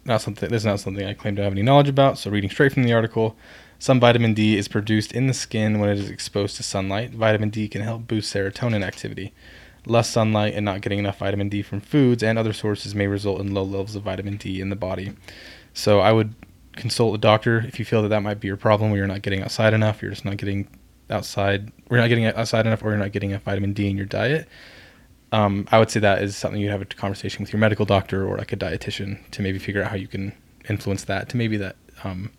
not 0.06 0.22
something. 0.22 0.50
This 0.50 0.63
is 0.63 0.65
not 0.65 0.80
something 0.80 1.06
I 1.06 1.13
claim 1.13 1.36
to 1.36 1.44
have 1.44 1.52
any 1.52 1.62
knowledge 1.62 1.88
about. 1.89 2.18
So 2.18 2.32
reading 2.32 2.50
straight 2.50 2.74
from 2.74 2.82
the 2.84 2.94
article, 2.94 3.36
some 3.84 4.00
vitamin 4.00 4.34
D 4.34 4.58
is 4.58 4.69
produced 4.69 5.12
in 5.12 5.28
the 5.28 5.34
skin 5.34 5.78
when 5.78 5.89
it 5.89 6.00
is 6.00 6.10
exposed 6.10 6.56
to 6.56 6.63
sunlight. 6.63 7.12
Vitamin 7.12 7.50
D 7.50 7.67
can 7.67 7.82
help 7.82 8.08
boost 8.08 8.34
serotonin 8.34 8.82
activity. 8.82 9.34
Less 9.86 10.10
sunlight 10.10 10.54
and 10.54 10.63
not 10.63 10.80
getting 10.80 11.00
enough 11.00 11.17
vitamin 11.17 11.50
D 11.50 11.62
from 11.62 11.82
foods 11.82 12.24
and 12.24 12.39
other 12.39 12.54
sources 12.54 12.96
may 12.96 13.08
result 13.08 13.41
in 13.41 13.54
low 13.54 13.63
levels 13.63 13.98
of 13.98 14.04
vitamin 14.04 14.38
D 14.38 14.62
in 14.62 14.69
the 14.69 14.78
body. 14.78 15.12
So 15.74 16.00
I 16.00 16.13
would 16.13 16.34
consult 16.78 17.15
a 17.15 17.17
doctor 17.17 17.60
if 17.67 17.78
you 17.78 17.84
feel 17.84 18.02
that 18.04 18.08
that 18.08 18.24
might 18.24 18.39
be 18.39 18.48
your 18.48 18.56
problem, 18.56 18.89
where 18.89 19.00
you're 19.00 19.06
not 19.06 19.22
getting 19.22 19.41
outside 19.41 19.74
enough, 19.74 20.02
you're 20.02 20.12
just 20.12 20.24
not 20.24 20.38
getting 20.38 20.69
outside, 21.10 21.69
we're 21.89 21.98
not 21.98 22.08
getting 22.08 22.24
outside 22.24 22.65
enough, 22.65 22.86
or 22.86 22.91
you're 22.91 22.98
not 22.98 23.12
getting 23.12 23.32
enough 23.32 23.43
vitamin 23.43 23.74
D 23.74 23.89
in 23.89 23.98
your 23.98 24.06
diet. 24.06 24.48
Um, 25.34 25.67
I 25.74 25.80
would 25.80 25.91
say 25.91 26.00
that 26.00 26.24
is 26.24 26.38
something 26.38 26.62
you 26.62 26.69
have 26.69 26.82
a 26.82 26.86
conversation 26.86 27.43
with 27.43 27.52
your 27.52 27.60
medical 27.60 27.86
doctor 27.86 28.26
or 28.26 28.38
like 28.38 28.54
a 28.54 28.56
dietitian 28.56 29.30
to 29.32 29.41
maybe 29.41 29.60
figure 29.60 29.84
out 29.84 29.89
how 29.89 29.98
you 29.98 30.08
can 30.08 30.32
influence 30.69 31.04
that 31.04 31.28
to 31.28 31.36
maybe 31.36 31.58
that 31.58 31.76
um, 32.06 32.32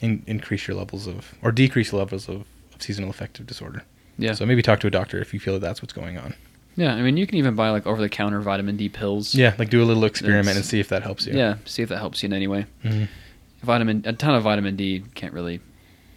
in, 0.00 0.22
increase 0.26 0.66
your 0.66 0.76
levels 0.76 1.06
of 1.06 1.34
or 1.42 1.52
decrease 1.52 1.92
levels 1.92 2.28
of, 2.28 2.44
of 2.74 2.80
seasonal 2.82 3.10
affective 3.10 3.46
disorder. 3.46 3.82
Yeah. 4.18 4.32
So 4.34 4.44
maybe 4.46 4.62
talk 4.62 4.80
to 4.80 4.86
a 4.86 4.90
doctor 4.90 5.18
if 5.20 5.32
you 5.32 5.40
feel 5.40 5.54
that 5.54 5.60
that's 5.60 5.80
what's 5.82 5.92
going 5.94 6.18
on. 6.18 6.34
Yeah, 6.76 6.94
I 6.94 7.02
mean, 7.02 7.16
you 7.16 7.26
can 7.26 7.36
even 7.36 7.54
buy 7.54 7.70
like 7.70 7.86
over 7.86 8.00
the 8.00 8.08
counter 8.08 8.40
vitamin 8.40 8.76
D 8.76 8.88
pills. 8.88 9.34
Yeah, 9.34 9.54
like 9.58 9.70
do 9.70 9.82
a 9.82 9.84
little 9.84 10.04
experiment 10.04 10.48
It's- 10.48 10.56
and 10.56 10.64
see 10.64 10.80
if 10.80 10.88
that 10.88 11.02
helps 11.02 11.26
you. 11.26 11.34
Yeah, 11.34 11.56
see 11.64 11.82
if 11.82 11.88
that 11.88 11.98
helps 11.98 12.22
you 12.22 12.28
in 12.28 12.32
any 12.32 12.46
way. 12.46 12.66
Mhm. 12.84 13.08
Vitamin, 13.62 14.02
a 14.06 14.12
ton 14.12 14.34
of 14.34 14.42
vitamin 14.42 14.76
D 14.76 15.02
can't 15.14 15.34
really 15.34 15.60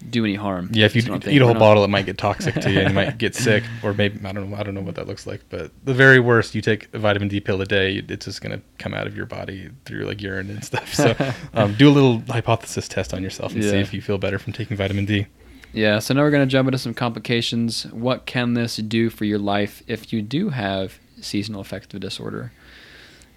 do 0.10 0.24
any 0.26 0.36
harm. 0.36 0.70
Yeah, 0.72 0.86
if 0.86 0.96
you 0.96 1.02
eat 1.02 1.42
a 1.42 1.46
whole 1.46 1.56
bottle, 1.56 1.84
it 1.84 1.90
might 1.90 2.06
get 2.06 2.18
toxic 2.18 2.56
to 2.56 2.72
you, 2.72 2.80
and 2.80 2.90
you 2.90 2.96
might 2.96 3.18
get 3.18 3.36
sick, 3.36 3.64
or 3.84 3.94
maybe 3.94 4.20
I 4.26 4.32
don't 4.32 4.50
know. 4.50 4.58
I 4.58 4.64
don't 4.64 4.74
know 4.74 4.82
what 4.82 4.96
that 4.96 5.08
looks 5.08 5.26
like, 5.26 5.42
but 5.50 5.72
the 5.84 5.94
very 5.94 6.20
worst, 6.20 6.56
you 6.56 6.62
take 6.62 6.94
a 6.94 7.00
vitamin 7.00 7.28
D 7.28 7.40
pill 7.40 7.62
a 7.62 7.66
day, 7.66 8.04
it's 8.08 8.26
just 8.26 8.42
gonna 8.42 8.62
come 8.78 8.94
out 8.94 9.08
of 9.08 9.16
your 9.16 9.26
body 9.26 9.70
through 9.86 10.06
like 10.06 10.22
urine 10.22 10.50
and 10.50 10.64
stuff. 10.64 10.94
So, 10.94 11.16
um, 11.54 11.76
do 11.76 11.90
a 11.90 11.92
little 11.92 12.20
hypothesis 12.30 12.88
test 12.88 13.14
on 13.14 13.24
yourself 13.24 13.54
and 13.54 13.64
see 13.64 13.80
if 13.80 13.94
you 13.94 14.02
feel 14.02 14.18
better 14.18 14.40
from 14.40 14.54
taking 14.54 14.78
vitamin 14.78 15.06
D. 15.06 15.28
Yeah, 15.74 15.98
so 15.98 16.14
now 16.14 16.22
we're 16.22 16.30
going 16.30 16.48
to 16.48 16.52
jump 16.52 16.68
into 16.68 16.78
some 16.78 16.94
complications. 16.94 17.86
What 17.88 18.28
can 18.28 18.54
this 18.54 18.78
do 18.78 19.10
for 19.10 19.26
your 19.26 19.40
life 19.40 19.82
if 19.88 20.14
you 20.14 20.22
do 20.22 20.50
have 20.50 21.00
seasonal 21.20 21.62
affective 21.62 22.00
disorder? 22.00 22.52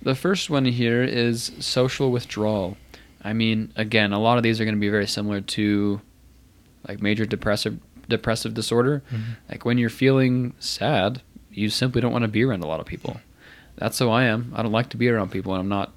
The 0.03 0.15
first 0.15 0.51
one 0.51 0.67
here 0.67 1.03
is 1.03 1.51
social 1.61 2.11
withdrawal. 2.11 2.77
I 3.25 3.33
mean, 3.33 3.73
again, 3.75 4.13
a 4.13 4.21
lot 4.21 4.37
of 4.37 4.43
these 4.43 4.61
are 4.61 4.65
going 4.65 4.75
to 4.75 4.81
be 4.81 4.91
very 4.91 5.07
similar 5.07 5.41
to 5.41 6.03
like 6.89 7.03
major 7.03 7.27
depressive 7.27 7.79
depressive 8.09 8.55
disorder. 8.55 9.03
Like 9.49 9.65
when 9.65 9.79
you're 9.79 9.91
feeling 9.91 10.55
sad, 10.59 11.23
you 11.51 11.71
simply 11.71 12.01
don't 12.01 12.13
want 12.13 12.23
to 12.23 12.29
be 12.29 12.45
around 12.45 12.63
a 12.63 12.67
lot 12.67 12.81
of 12.81 12.87
people. 12.87 13.21
That's 13.77 13.99
how 13.99 14.11
I 14.11 14.25
am. 14.25 14.53
I 14.55 14.63
don't 14.63 14.73
like 14.73 14.89
to 14.91 14.97
be 14.97 15.09
around 15.09 15.31
people 15.31 15.53
when 15.53 15.61
I'm 15.61 15.69
not 15.69 15.93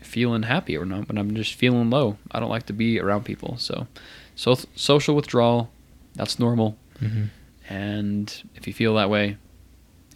feeling 0.00 0.44
happy 0.44 0.76
or 0.76 0.84
not 0.84 1.08
when 1.08 1.18
I'm 1.18 1.34
just 1.34 1.54
feeling 1.54 1.90
low. 1.90 2.18
I 2.30 2.40
don't 2.40 2.50
like 2.50 2.66
to 2.66 2.72
be 2.72 3.00
around 3.00 3.24
people. 3.24 3.56
So, 3.58 3.86
so 4.34 4.56
social 4.74 5.14
withdrawal, 5.14 5.70
that's 6.14 6.38
normal. 6.38 6.76
Mm-hmm. 7.00 7.24
And 7.68 8.42
if 8.54 8.66
you 8.66 8.72
feel 8.72 8.94
that 8.94 9.10
way, 9.10 9.38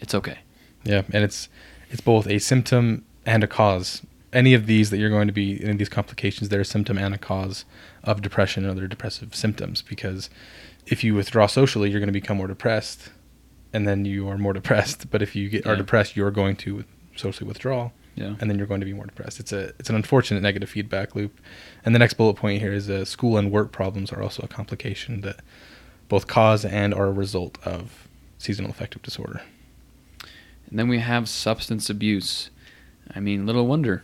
it's 0.01 0.15
okay. 0.15 0.39
Yeah, 0.85 1.03
and 1.13 1.25
it's 1.25 1.49
it's 1.91 2.01
both 2.01 2.27
a 2.27 2.39
symptom 2.39 3.05
and 3.27 3.43
a 3.43 3.47
cause. 3.47 4.03
Any 4.33 4.53
of 4.53 4.67
these 4.67 4.91
that 4.91 4.99
you're 4.99 5.11
going 5.11 5.27
to 5.27 5.33
be 5.33 5.63
in 5.63 5.79
these 5.79 5.89
complications, 5.89 6.51
they're 6.51 6.61
a 6.61 6.65
symptom 6.65 6.99
and 6.99 7.15
a 7.15 7.19
cause 7.19 7.65
of 8.09 8.23
depression 8.23 8.64
and 8.64 8.71
other 8.73 8.87
depressive 8.88 9.35
symptoms. 9.35 9.83
Because 9.83 10.31
if 10.87 11.05
you 11.05 11.14
withdraw 11.14 11.47
socially, 11.47 11.90
you're 11.90 12.01
going 12.01 12.09
to 12.09 12.12
become 12.12 12.38
more 12.38 12.47
depressed, 12.49 13.11
and 13.73 13.87
then 13.87 14.05
you 14.05 14.29
are 14.29 14.38
more 14.38 14.53
depressed. 14.61 15.11
But 15.11 15.23
if 15.23 15.37
you 15.37 15.49
get 15.49 15.66
are 15.66 15.77
depressed, 15.77 16.16
you're 16.16 16.31
going 16.31 16.57
to 16.57 16.85
socially 17.16 17.47
withdraw, 17.47 17.90
Yeah. 18.14 18.35
and 18.40 18.49
then 18.49 18.57
you're 18.59 18.66
going 18.66 18.81
to 18.81 18.87
be 18.87 18.92
more 18.94 19.07
depressed. 19.07 19.38
It's 19.40 19.53
a 19.53 19.73
it's 19.79 19.90
an 19.90 19.97
unfortunate 19.97 20.42
negative 20.42 20.71
feedback 20.71 21.14
loop. 21.14 21.38
And 21.85 21.94
the 21.94 21.99
next 21.99 22.14
bullet 22.14 22.35
point 22.35 22.61
here 22.62 22.73
is 22.73 22.88
uh, 22.88 23.05
school 23.05 23.37
and 23.37 23.51
work 23.53 23.73
problems 23.73 24.12
are 24.12 24.23
also 24.23 24.42
a 24.42 24.49
complication 24.49 25.21
that 25.23 25.40
both 26.09 26.27
cause 26.27 26.64
and 26.64 26.94
are 26.94 27.07
a 27.07 27.12
result 27.12 27.59
of 27.66 28.09
seasonal 28.38 28.71
affective 28.71 29.03
disorder. 29.03 29.42
And 30.71 30.79
then 30.79 30.88
we 30.88 30.99
have 31.01 31.29
substance 31.29 31.90
abuse. 31.90 32.51
I 33.14 33.21
mean, 33.21 33.47
little 33.47 33.66
wonder. 33.66 34.03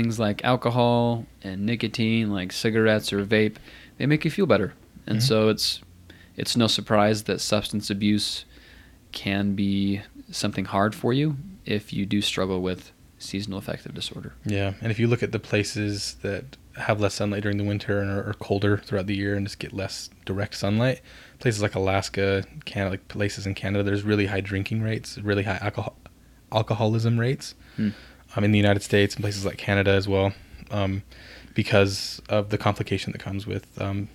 Things 0.00 0.18
like 0.18 0.42
alcohol 0.44 1.26
and 1.42 1.66
nicotine, 1.66 2.30
like 2.32 2.52
cigarettes 2.52 3.12
or 3.12 3.22
vape, 3.22 3.56
they 3.98 4.06
make 4.06 4.24
you 4.24 4.30
feel 4.30 4.46
better. 4.46 4.72
And 5.06 5.18
Mhm. 5.18 5.22
so 5.22 5.48
it's 5.50 5.80
it's 6.38 6.56
no 6.56 6.66
surprise 6.68 7.24
that 7.24 7.38
substance 7.38 7.90
abuse 7.90 8.46
can 9.12 9.54
be 9.54 10.00
something 10.30 10.64
hard 10.64 10.94
for 10.94 11.12
you 11.12 11.36
if 11.66 11.92
you 11.92 12.06
do 12.06 12.22
struggle 12.22 12.62
with 12.62 12.92
seasonal 13.18 13.58
affective 13.58 13.92
disorder. 13.92 14.32
Yeah, 14.46 14.72
and 14.80 14.90
if 14.90 14.98
you 14.98 15.06
look 15.06 15.22
at 15.22 15.32
the 15.32 15.38
places 15.38 16.16
that 16.22 16.56
have 16.76 16.98
less 16.98 17.12
sunlight 17.12 17.42
during 17.42 17.58
the 17.58 17.64
winter 17.64 18.00
and 18.00 18.10
are, 18.10 18.24
are 18.30 18.32
colder 18.34 18.78
throughout 18.78 19.06
the 19.06 19.14
year 19.16 19.34
and 19.36 19.44
just 19.44 19.58
get 19.58 19.74
less 19.74 20.08
direct 20.24 20.54
sunlight. 20.54 21.02
Places 21.40 21.60
like 21.60 21.74
Alaska, 21.74 22.44
Canada, 22.64 22.92
like 22.92 23.08
places 23.08 23.46
in 23.46 23.54
Canada, 23.54 23.82
there's 23.84 24.02
really 24.04 24.26
high 24.26 24.40
drinking 24.40 24.80
rates, 24.80 25.18
really 25.18 25.42
high 25.42 25.58
alcohol 25.60 25.98
alcoholism 26.52 27.20
rates. 27.20 27.54
Hmm. 27.76 27.90
Um, 28.36 28.44
in 28.44 28.52
the 28.52 28.58
United 28.58 28.82
States 28.82 29.16
and 29.16 29.24
places 29.24 29.44
like 29.44 29.58
Canada 29.58 29.90
as 29.90 30.06
well, 30.06 30.32
um, 30.70 31.02
because 31.54 32.22
of 32.28 32.50
the 32.50 32.58
complication 32.58 33.12
that 33.12 33.18
comes 33.18 33.46
with 33.46 33.80
um, 33.80 34.08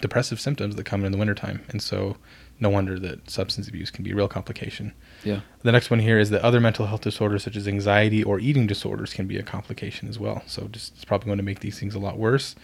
depressive 0.00 0.40
symptoms 0.40 0.76
that 0.76 0.84
come 0.84 1.04
in 1.04 1.12
the 1.12 1.18
wintertime. 1.18 1.64
And 1.68 1.82
so, 1.82 2.16
no 2.60 2.68
wonder 2.68 2.98
that 3.00 3.28
substance 3.28 3.66
abuse 3.66 3.90
can 3.90 4.04
be 4.04 4.12
a 4.12 4.14
real 4.14 4.28
complication. 4.28 4.92
Yeah. 5.24 5.40
The 5.62 5.72
next 5.72 5.90
one 5.90 5.98
here 5.98 6.18
is 6.18 6.30
that 6.30 6.42
other 6.42 6.60
mental 6.60 6.86
health 6.86 7.00
disorders 7.00 7.42
such 7.42 7.56
as 7.56 7.66
anxiety 7.66 8.22
or 8.22 8.38
eating 8.38 8.66
disorders 8.66 9.12
can 9.12 9.26
be 9.26 9.36
a 9.36 9.42
complication 9.42 10.08
as 10.08 10.18
well. 10.18 10.42
So 10.46 10.68
just 10.68 10.94
it's 10.94 11.04
probably 11.04 11.26
going 11.26 11.38
to 11.38 11.44
make 11.44 11.60
these 11.60 11.78
things 11.78 11.94
a 11.94 11.98
lot 11.98 12.18
worse. 12.18 12.54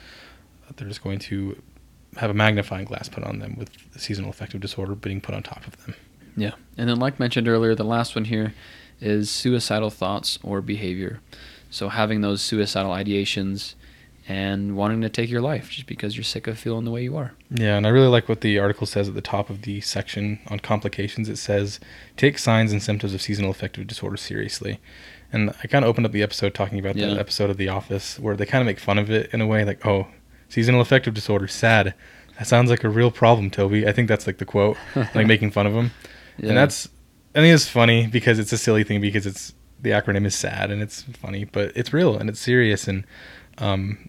They're 0.77 0.87
just 0.87 1.03
going 1.03 1.19
to 1.21 1.61
have 2.17 2.31
a 2.31 2.35
magnifying 2.35 2.85
glass 2.85 3.09
put 3.09 3.25
on 3.25 3.39
them 3.39 3.57
with 3.57 3.71
seasonal 3.97 4.31
affective 4.31 4.61
disorder 4.61 4.95
being 4.95 5.21
put 5.21 5.35
on 5.35 5.43
top 5.43 5.67
of 5.67 5.85
them. 5.85 5.95
Yeah. 6.37 6.53
And 6.77 6.89
then, 6.89 6.99
like 6.99 7.19
mentioned 7.19 7.49
earlier, 7.49 7.75
the 7.75 7.85
last 7.85 8.15
one 8.15 8.25
here 8.25 8.55
is 9.01 9.31
suicidal 9.31 9.91
thoughts 9.91 10.39
or 10.43 10.61
behavior. 10.61 11.21
So, 11.71 11.89
having 11.91 12.21
those 12.23 12.41
suicidal 12.41 12.93
ideations 12.93 13.75
and 14.31 14.77
wanting 14.77 15.01
to 15.01 15.09
take 15.09 15.31
your 15.31 15.41
life 15.41 15.71
just 15.71 15.87
because 15.87 16.15
you're 16.17 16.25
sick 16.25 16.47
of 16.47 16.59
feeling 16.59 16.85
the 16.85 16.91
way 16.91 17.03
you 17.03 17.17
are. 17.17 17.33
Yeah, 17.51 17.77
and 17.79 17.87
I 17.87 17.91
really 17.91 18.09
like 18.09 18.29
what 18.29 18.43
the 18.43 18.59
article 18.59 18.87
says 18.87 19.09
at 19.09 19.15
the 19.15 19.23
top 19.23 19.49
of 19.49 19.63
the 19.63 19.81
section 19.81 20.39
on 20.49 20.61
complications. 20.61 21.29
It 21.31 21.37
says, 21.37 21.81
take 22.19 22.39
signs 22.39 22.71
and 22.73 22.83
symptoms 22.83 23.15
of 23.15 23.23
seasonal 23.23 23.51
affective 23.51 23.87
disorder 23.87 24.19
seriously. 24.19 24.81
And 25.33 25.51
I 25.63 25.67
kind 25.67 25.83
of 25.85 25.89
opened 25.89 26.05
up 26.07 26.13
the 26.13 26.23
episode 26.23 26.53
talking 26.55 26.79
about 26.79 26.97
Yeah. 26.97 27.07
the 27.15 27.21
episode 27.21 27.49
of 27.49 27.57
The 27.57 27.69
Office 27.69 28.19
where 28.19 28.37
they 28.37 28.45
kind 28.47 28.61
of 28.61 28.67
make 28.67 28.79
fun 28.79 28.99
of 28.99 29.11
it 29.11 29.31
in 29.33 29.41
a 29.41 29.47
way 29.47 29.65
like, 29.65 29.85
oh, 29.87 30.09
seasonal 30.51 30.81
affective 30.83 31.15
disorder, 31.15 31.47
sad. 31.49 31.95
That 32.39 32.47
sounds 32.47 32.69
like 32.71 32.85
a 32.85 32.89
real 32.91 33.11
problem, 33.11 33.51
Toby. 33.51 33.87
I 33.89 33.93
think 33.93 34.09
that's 34.09 34.27
like 34.27 34.39
the 34.39 34.45
quote, 34.45 34.77
like 35.15 35.27
making 35.27 35.53
fun 35.53 35.67
of 35.67 35.73
them. 35.73 35.91
Yeah. 36.39 36.49
And 36.51 36.57
that's, 36.59 36.89
I 37.39 37.41
think 37.41 37.55
it's 37.55 37.69
funny 37.69 38.09
because 38.09 38.41
it's 38.41 38.53
a 38.53 38.59
silly 38.59 38.83
thing 38.83 39.01
because 39.01 39.25
it's, 39.25 39.55
the 39.81 39.91
acronym 39.91 40.27
is 40.27 40.35
sad 40.35 40.73
and 40.73 40.83
it's 40.83 41.03
funny, 41.03 41.45
but 41.45 41.71
it's 41.77 41.93
real 41.93 42.19
and 42.19 42.29
it's 42.29 42.41
serious. 42.41 42.89
And, 42.89 43.07
um, 43.59 44.09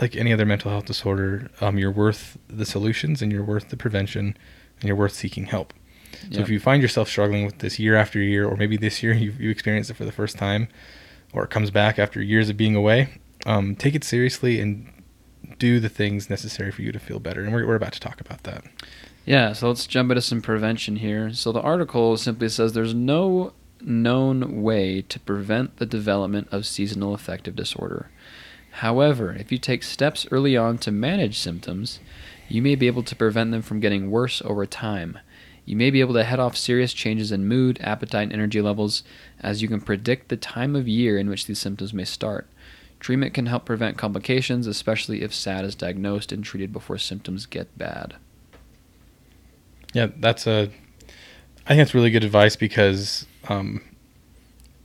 like 0.00 0.16
any 0.16 0.32
other 0.32 0.44
mental 0.44 0.72
health 0.72 0.86
disorder, 0.86 1.48
um, 1.60 1.78
you're 1.78 1.92
worth 1.92 2.36
the 2.48 2.66
solutions 2.66 3.22
and 3.22 3.30
you're 3.30 3.44
worth 3.44 3.68
the 3.68 3.76
prevention 3.76 4.36
and 4.80 4.88
you're 4.88 4.96
worth 4.96 5.12
seeking 5.12 5.46
help. 5.46 5.72
So 6.12 6.38
Yeah. 6.38 6.40
if 6.40 6.48
you 6.48 6.58
find 6.58 6.82
yourself 6.82 7.08
struggling 7.08 7.46
with 7.46 7.58
this 7.58 7.78
year 7.78 7.94
after 7.94 8.18
year, 8.20 8.46
or 8.46 8.56
maybe 8.56 8.76
this 8.76 9.00
year 9.00 9.12
you 9.14 9.32
you 9.38 9.48
experience 9.50 9.88
it 9.88 9.94
for 9.94 10.04
the 10.04 10.10
first 10.12 10.36
time, 10.36 10.66
or 11.32 11.44
it 11.44 11.50
comes 11.50 11.70
back 11.70 12.00
after 12.00 12.20
years 12.20 12.48
of 12.48 12.56
being 12.56 12.74
away, 12.74 13.08
um, 13.46 13.76
take 13.76 13.94
it 13.94 14.02
seriously 14.02 14.60
and 14.60 14.90
do 15.58 15.78
the 15.78 15.88
things 15.88 16.28
necessary 16.28 16.72
for 16.72 16.82
you 16.82 16.90
to 16.90 16.98
feel 16.98 17.20
better. 17.20 17.42
And 17.44 17.52
we're, 17.54 17.64
we're 17.66 17.76
about 17.76 17.92
to 17.92 18.00
talk 18.00 18.20
about 18.20 18.42
that. 18.42 18.64
Yeah, 19.26 19.54
so 19.54 19.66
let's 19.66 19.88
jump 19.88 20.12
into 20.12 20.22
some 20.22 20.40
prevention 20.40 20.96
here. 20.96 21.32
So 21.32 21.50
the 21.50 21.60
article 21.60 22.16
simply 22.16 22.48
says 22.48 22.72
there's 22.72 22.94
no 22.94 23.52
known 23.80 24.62
way 24.62 25.02
to 25.02 25.18
prevent 25.18 25.78
the 25.78 25.86
development 25.86 26.46
of 26.52 26.64
seasonal 26.64 27.12
affective 27.12 27.56
disorder. 27.56 28.08
However, 28.70 29.32
if 29.32 29.50
you 29.50 29.58
take 29.58 29.82
steps 29.82 30.28
early 30.30 30.56
on 30.56 30.78
to 30.78 30.92
manage 30.92 31.40
symptoms, 31.40 31.98
you 32.48 32.62
may 32.62 32.76
be 32.76 32.86
able 32.86 33.02
to 33.02 33.16
prevent 33.16 33.50
them 33.50 33.62
from 33.62 33.80
getting 33.80 34.12
worse 34.12 34.40
over 34.44 34.64
time. 34.64 35.18
You 35.64 35.74
may 35.74 35.90
be 35.90 35.98
able 35.98 36.14
to 36.14 36.22
head 36.22 36.38
off 36.38 36.56
serious 36.56 36.92
changes 36.92 37.32
in 37.32 37.48
mood, 37.48 37.80
appetite, 37.80 38.24
and 38.24 38.32
energy 38.32 38.60
levels 38.60 39.02
as 39.40 39.60
you 39.60 39.66
can 39.66 39.80
predict 39.80 40.28
the 40.28 40.36
time 40.36 40.76
of 40.76 40.86
year 40.86 41.18
in 41.18 41.28
which 41.28 41.46
these 41.46 41.58
symptoms 41.58 41.92
may 41.92 42.04
start. 42.04 42.46
Treatment 43.00 43.34
can 43.34 43.46
help 43.46 43.64
prevent 43.64 43.98
complications, 43.98 44.68
especially 44.68 45.22
if 45.22 45.34
SAD 45.34 45.64
is 45.64 45.74
diagnosed 45.74 46.30
and 46.30 46.44
treated 46.44 46.72
before 46.72 46.98
symptoms 46.98 47.44
get 47.46 47.76
bad. 47.76 48.14
Yeah, 49.96 50.08
that's 50.18 50.46
a. 50.46 50.70
I 51.66 51.70
think 51.70 51.78
that's 51.80 51.94
really 51.94 52.10
good 52.10 52.22
advice 52.24 52.54
because 52.54 53.26
um, 53.48 53.80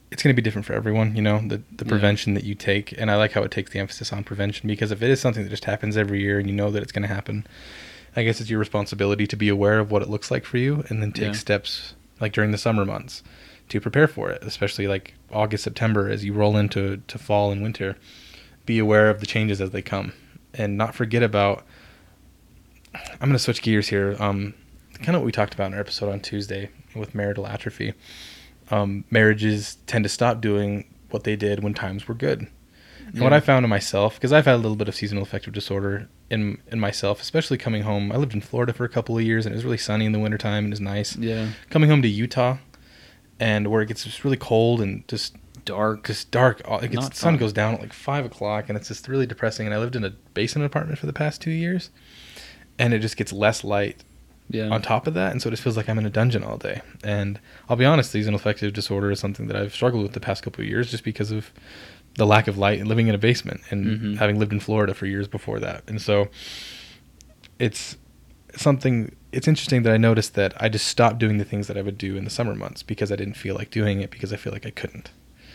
it's 0.09 0.23
going 0.23 0.33
to 0.33 0.39
be 0.41 0.43
different 0.43 0.65
for 0.65 0.73
everyone. 0.73 1.15
You 1.15 1.21
know, 1.21 1.39
the 1.45 1.57
the 1.75 1.85
Yeah. 1.85 1.89
prevention 1.89 2.33
that 2.35 2.43
you 2.43 2.55
take, 2.55 2.93
and 2.97 3.11
I 3.11 3.15
like 3.17 3.33
how 3.33 3.43
it 3.43 3.51
takes 3.51 3.71
the 3.71 3.79
emphasis 3.79 4.13
on 4.13 4.23
prevention 4.23 4.67
because 4.67 4.91
if 4.91 5.01
it 5.01 5.09
is 5.09 5.19
something 5.19 5.43
that 5.43 5.49
just 5.49 5.65
happens 5.65 5.97
every 5.97 6.21
year 6.21 6.39
and 6.39 6.47
you 6.49 6.55
know 6.55 6.71
that 6.71 6.81
it's 6.81 6.91
going 6.93 7.01
to 7.07 7.13
happen, 7.13 7.45
I 8.15 8.23
guess 8.23 8.39
it's 8.41 8.49
your 8.49 8.59
responsibility 8.59 9.27
to 9.27 9.35
be 9.35 9.49
aware 9.49 9.79
of 9.79 9.91
what 9.91 10.01
it 10.01 10.09
looks 10.09 10.31
like 10.31 10.45
for 10.45 10.57
you 10.57 10.83
and 10.89 11.01
then 11.01 11.11
take 11.11 11.25
Yeah. 11.25 11.31
steps 11.33 11.93
like 12.21 12.31
during 12.33 12.51
the 12.51 12.57
summer 12.57 12.85
months 12.85 13.21
to 13.69 13.79
prepare 13.81 14.07
for 14.07 14.29
it, 14.31 14.41
especially 14.43 14.87
like 14.87 15.13
August, 15.31 15.63
September 15.65 16.09
as 16.09 16.23
you 16.23 16.33
roll 16.33 16.55
into 16.57 16.97
to 17.07 17.17
fall 17.17 17.51
and 17.51 17.61
winter. 17.61 17.95
Be 18.65 18.79
aware 18.79 19.09
of 19.09 19.19
the 19.19 19.25
changes 19.25 19.59
as 19.59 19.71
they 19.71 19.81
come 19.81 20.13
and 20.53 20.77
not 20.77 20.95
forget 20.95 21.21
about 21.23 21.65
I'm 22.93 23.29
going 23.29 23.33
to 23.33 23.39
switch 23.39 23.61
gears 23.61 23.87
here. 23.89 24.15
Um, 24.19 24.53
kind 25.01 25.15
of 25.15 25.21
what 25.21 25.25
we 25.25 25.31
talked 25.31 25.53
about 25.53 25.67
in 25.67 25.73
our 25.73 25.79
episode 25.79 26.11
on 26.11 26.19
Tuesday 26.19 26.69
with 26.95 27.15
marital 27.15 27.47
atrophy. 27.47 27.93
Um, 28.69 29.03
marriages 29.09 29.77
tend 29.87 30.05
to 30.05 30.09
stop 30.09 30.41
doing 30.41 30.93
what 31.09 31.23
they 31.23 31.35
did 31.35 31.63
when 31.63 31.73
times 31.73 32.07
were 32.07 32.15
good. 32.15 32.47
And 33.13 33.21
what 33.21 33.33
I 33.33 33.41
found 33.41 33.65
in 33.65 33.69
myself, 33.69 34.15
because 34.15 34.31
I've 34.31 34.45
had 34.45 34.55
a 34.55 34.57
little 34.57 34.77
bit 34.77 34.87
of 34.87 34.95
seasonal 34.95 35.23
affective 35.23 35.53
disorder 35.53 36.07
in 36.29 36.59
in 36.71 36.79
myself, 36.79 37.21
especially 37.21 37.57
coming 37.57 37.83
home. 37.83 38.09
I 38.11 38.15
lived 38.15 38.33
in 38.33 38.39
Florida 38.39 38.71
for 38.71 38.85
a 38.85 38.89
couple 38.89 39.17
of 39.17 39.23
years, 39.23 39.45
and 39.45 39.53
it 39.53 39.57
was 39.57 39.65
really 39.65 39.77
sunny 39.77 40.05
in 40.05 40.13
the 40.13 40.19
wintertime, 40.19 40.63
and 40.63 40.67
it 40.67 40.71
was 40.71 40.79
nice. 40.79 41.17
Yeah. 41.17 41.49
Coming 41.69 41.89
home 41.89 42.01
to 42.03 42.07
Utah, 42.07 42.57
and 43.37 43.67
where 43.67 43.81
it 43.81 43.87
gets 43.87 44.05
just 44.05 44.23
really 44.23 44.37
cold 44.37 44.79
and 44.79 45.05
just 45.09 45.35
Dark. 45.65 46.07
just 46.07 46.31
dark. 46.31 46.61
It 46.81 46.91
gets, 46.91 47.09
the 47.09 47.15
sun 47.15 47.37
goes 47.37 47.53
down 47.53 47.73
at 47.75 47.81
like 47.81 47.93
five 47.93 48.25
o'clock, 48.25 48.69
and 48.69 48.77
it's 48.77 48.87
just 48.87 49.07
really 49.07 49.25
depressing. 49.25 49.67
And 49.67 49.75
I 49.75 49.79
lived 49.79 49.95
in 49.95 50.05
a 50.05 50.11
basement 50.33 50.65
apartment 50.65 50.97
for 50.97 51.05
the 51.05 51.13
past 51.13 51.41
two 51.41 51.51
years, 51.51 51.89
and 52.79 52.93
it 52.93 52.99
just 52.99 53.17
gets 53.17 53.33
less 53.33 53.63
light 53.63 54.03
Yeah. 54.51 54.69
on 54.69 54.81
top 54.81 55.07
of 55.07 55.13
that, 55.15 55.31
and 55.31 55.41
so 55.41 55.47
it 55.49 55.51
just 55.51 55.63
feels 55.63 55.77
like 55.77 55.87
I'm 55.89 55.97
in 55.97 56.05
a 56.05 56.09
dungeon 56.09 56.43
all 56.43 56.57
day. 56.57 56.81
And 57.03 57.39
I'll 57.69 57.77
be 57.77 57.85
honest, 57.85 58.11
seasonal 58.11 58.39
affective 58.39 58.73
disorder 58.73 59.09
is 59.11 59.19
something 59.19 59.47
that 59.47 59.55
I've 59.55 59.73
struggled 59.73 60.03
with 60.03 60.13
the 60.13 60.19
past 60.19 60.43
couple 60.43 60.61
of 60.63 60.67
years, 60.67 60.91
just 60.91 61.03
because 61.03 61.31
of 61.31 61.51
the 62.15 62.25
lack 62.25 62.47
of 62.47 62.57
light 62.57 62.79
and 62.79 62.87
living 62.89 63.07
in 63.07 63.15
a 63.15 63.17
basement 63.17 63.61
and 63.69 63.85
Mhm. 63.85 64.17
having 64.17 64.37
lived 64.37 64.51
in 64.51 64.59
Florida 64.59 64.93
for 64.93 65.05
years 65.05 65.27
before 65.29 65.59
that. 65.61 65.83
And 65.87 66.01
so 66.01 66.27
it's 67.59 67.97
something. 68.55 69.15
It's 69.31 69.47
interesting 69.47 69.83
that 69.83 69.93
I 69.93 69.97
noticed 69.97 70.33
that 70.35 70.53
I 70.61 70.67
just 70.67 70.87
stopped 70.87 71.19
doing 71.19 71.37
the 71.37 71.45
things 71.45 71.67
that 71.67 71.77
I 71.77 71.81
would 71.81 71.97
do 71.97 72.17
in 72.17 72.25
the 72.25 72.29
summer 72.29 72.53
months 72.53 72.83
because 72.83 73.11
I 73.11 73.15
didn't 73.15 73.35
feel 73.35 73.55
like 73.55 73.71
doing 73.71 74.01
it 74.01 74.11
because 74.11 74.33
I 74.33 74.35
feel 74.35 74.51
like 74.51 74.65
I 74.65 74.71
couldn't. 74.71 75.11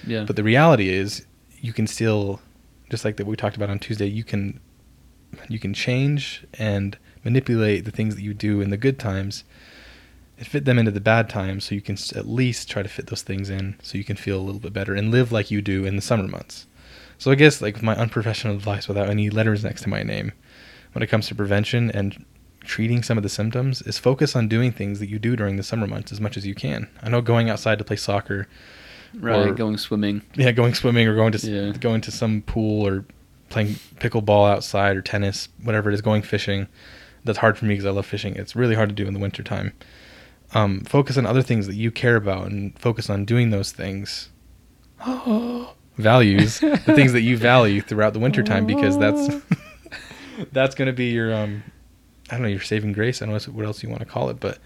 yeah. 0.06 0.24
But 0.24 0.36
the 0.36 0.42
reality 0.42 0.88
is, 0.88 1.26
you 1.60 1.72
can 1.72 1.86
still, 1.86 2.40
just 2.90 3.04
like 3.04 3.16
that 3.16 3.26
we 3.26 3.36
talked 3.36 3.56
about 3.56 3.68
on 3.68 3.78
Tuesday, 3.78 4.06
you 4.06 4.24
can, 4.24 4.60
you 5.48 5.58
can 5.58 5.74
change 5.74 6.44
and 6.58 6.96
manipulate 7.26 7.84
the 7.84 7.90
things 7.90 8.14
that 8.14 8.22
you 8.22 8.32
do 8.32 8.60
in 8.60 8.70
the 8.70 8.76
good 8.76 8.98
times, 8.98 9.44
and 10.38 10.46
fit 10.46 10.64
them 10.64 10.78
into 10.78 10.90
the 10.92 11.00
bad 11.00 11.28
times, 11.28 11.64
so 11.64 11.74
you 11.74 11.80
can 11.80 11.96
at 12.14 12.28
least 12.28 12.70
try 12.70 12.82
to 12.82 12.88
fit 12.88 13.06
those 13.08 13.22
things 13.22 13.50
in, 13.50 13.74
so 13.82 13.98
you 13.98 14.04
can 14.04 14.16
feel 14.16 14.38
a 14.38 14.46
little 14.46 14.60
bit 14.60 14.72
better 14.72 14.94
and 14.94 15.10
live 15.10 15.32
like 15.32 15.50
you 15.50 15.60
do 15.60 15.84
in 15.84 15.96
the 15.96 16.02
summer 16.02 16.28
months. 16.28 16.66
So 17.18 17.30
I 17.30 17.34
guess 17.34 17.60
like 17.62 17.82
my 17.82 17.96
unprofessional 17.96 18.54
advice, 18.54 18.86
without 18.88 19.08
any 19.08 19.28
letters 19.30 19.64
next 19.64 19.82
to 19.82 19.88
my 19.88 20.02
name, 20.02 20.32
when 20.92 21.02
it 21.02 21.08
comes 21.08 21.26
to 21.28 21.34
prevention 21.34 21.90
and 21.90 22.24
treating 22.60 23.02
some 23.02 23.16
of 23.16 23.22
the 23.22 23.28
symptoms, 23.28 23.82
is 23.82 23.98
focus 23.98 24.36
on 24.36 24.48
doing 24.48 24.72
things 24.72 24.98
that 25.00 25.08
you 25.08 25.18
do 25.18 25.36
during 25.36 25.56
the 25.56 25.62
summer 25.62 25.86
months 25.86 26.12
as 26.12 26.20
much 26.20 26.36
as 26.36 26.46
you 26.46 26.54
can. 26.54 26.88
I 27.02 27.08
know 27.08 27.20
going 27.22 27.48
outside 27.50 27.78
to 27.78 27.84
play 27.84 27.96
soccer 27.96 28.46
right. 29.18 29.48
or- 29.48 29.54
going 29.54 29.78
swimming. 29.78 30.22
yeah, 30.34 30.52
going 30.52 30.74
swimming 30.74 31.06
or 31.08 31.14
going 31.14 31.32
to 31.32 31.40
Yeah. 31.50 31.72
going 31.78 32.02
to 32.02 32.10
some 32.10 32.42
pool 32.42 32.86
or 32.86 33.04
playing 33.48 33.76
pickleball 34.00 34.50
outside 34.50 34.96
or 34.96 35.02
tennis, 35.02 35.48
whatever 35.62 35.90
it 35.90 35.94
is, 35.94 36.02
going 36.02 36.22
fishing. 36.22 36.66
That's 37.26 37.38
hard 37.38 37.58
for 37.58 37.64
me 37.66 37.74
because 37.74 37.84
I 37.86 37.90
love 37.90 38.06
fishing. 38.06 38.34
It's 38.36 38.56
really 38.56 38.74
hard 38.74 38.88
to 38.88 38.94
do 38.94 39.06
in 39.06 39.12
the 39.14 39.20
wintertime. 39.20 39.72
Um, 40.54 40.80
focus 40.84 41.18
on 41.18 41.26
other 41.26 41.42
things 41.42 41.66
that 41.66 41.74
you 41.74 41.90
care 41.90 42.16
about 42.16 42.46
and 42.46 42.78
focus 42.78 43.10
on 43.10 43.24
doing 43.24 43.50
those 43.50 43.72
things. 43.72 44.30
Values, 45.98 46.60
the 46.60 46.76
things 46.78 47.12
that 47.14 47.22
you 47.22 47.36
value 47.54 47.80
throughout 47.80 48.12
the 48.12 48.18
wintertime 48.18 48.66
because 48.66 48.98
that's 48.98 49.34
that's 50.52 50.74
going 50.74 50.86
to 50.86 50.92
be 50.92 51.06
your 51.10 51.34
um 51.34 51.62
I 52.30 52.34
don't 52.34 52.42
know, 52.42 52.48
your 52.48 52.60
saving 52.60 52.92
grace. 52.92 53.22
I 53.22 53.26
don't 53.26 53.46
know 53.46 53.52
what 53.52 53.64
else 53.64 53.82
you 53.82 53.88
want 53.88 54.00
to 54.00 54.06
call 54.06 54.28
it, 54.30 54.38
but 54.40 54.58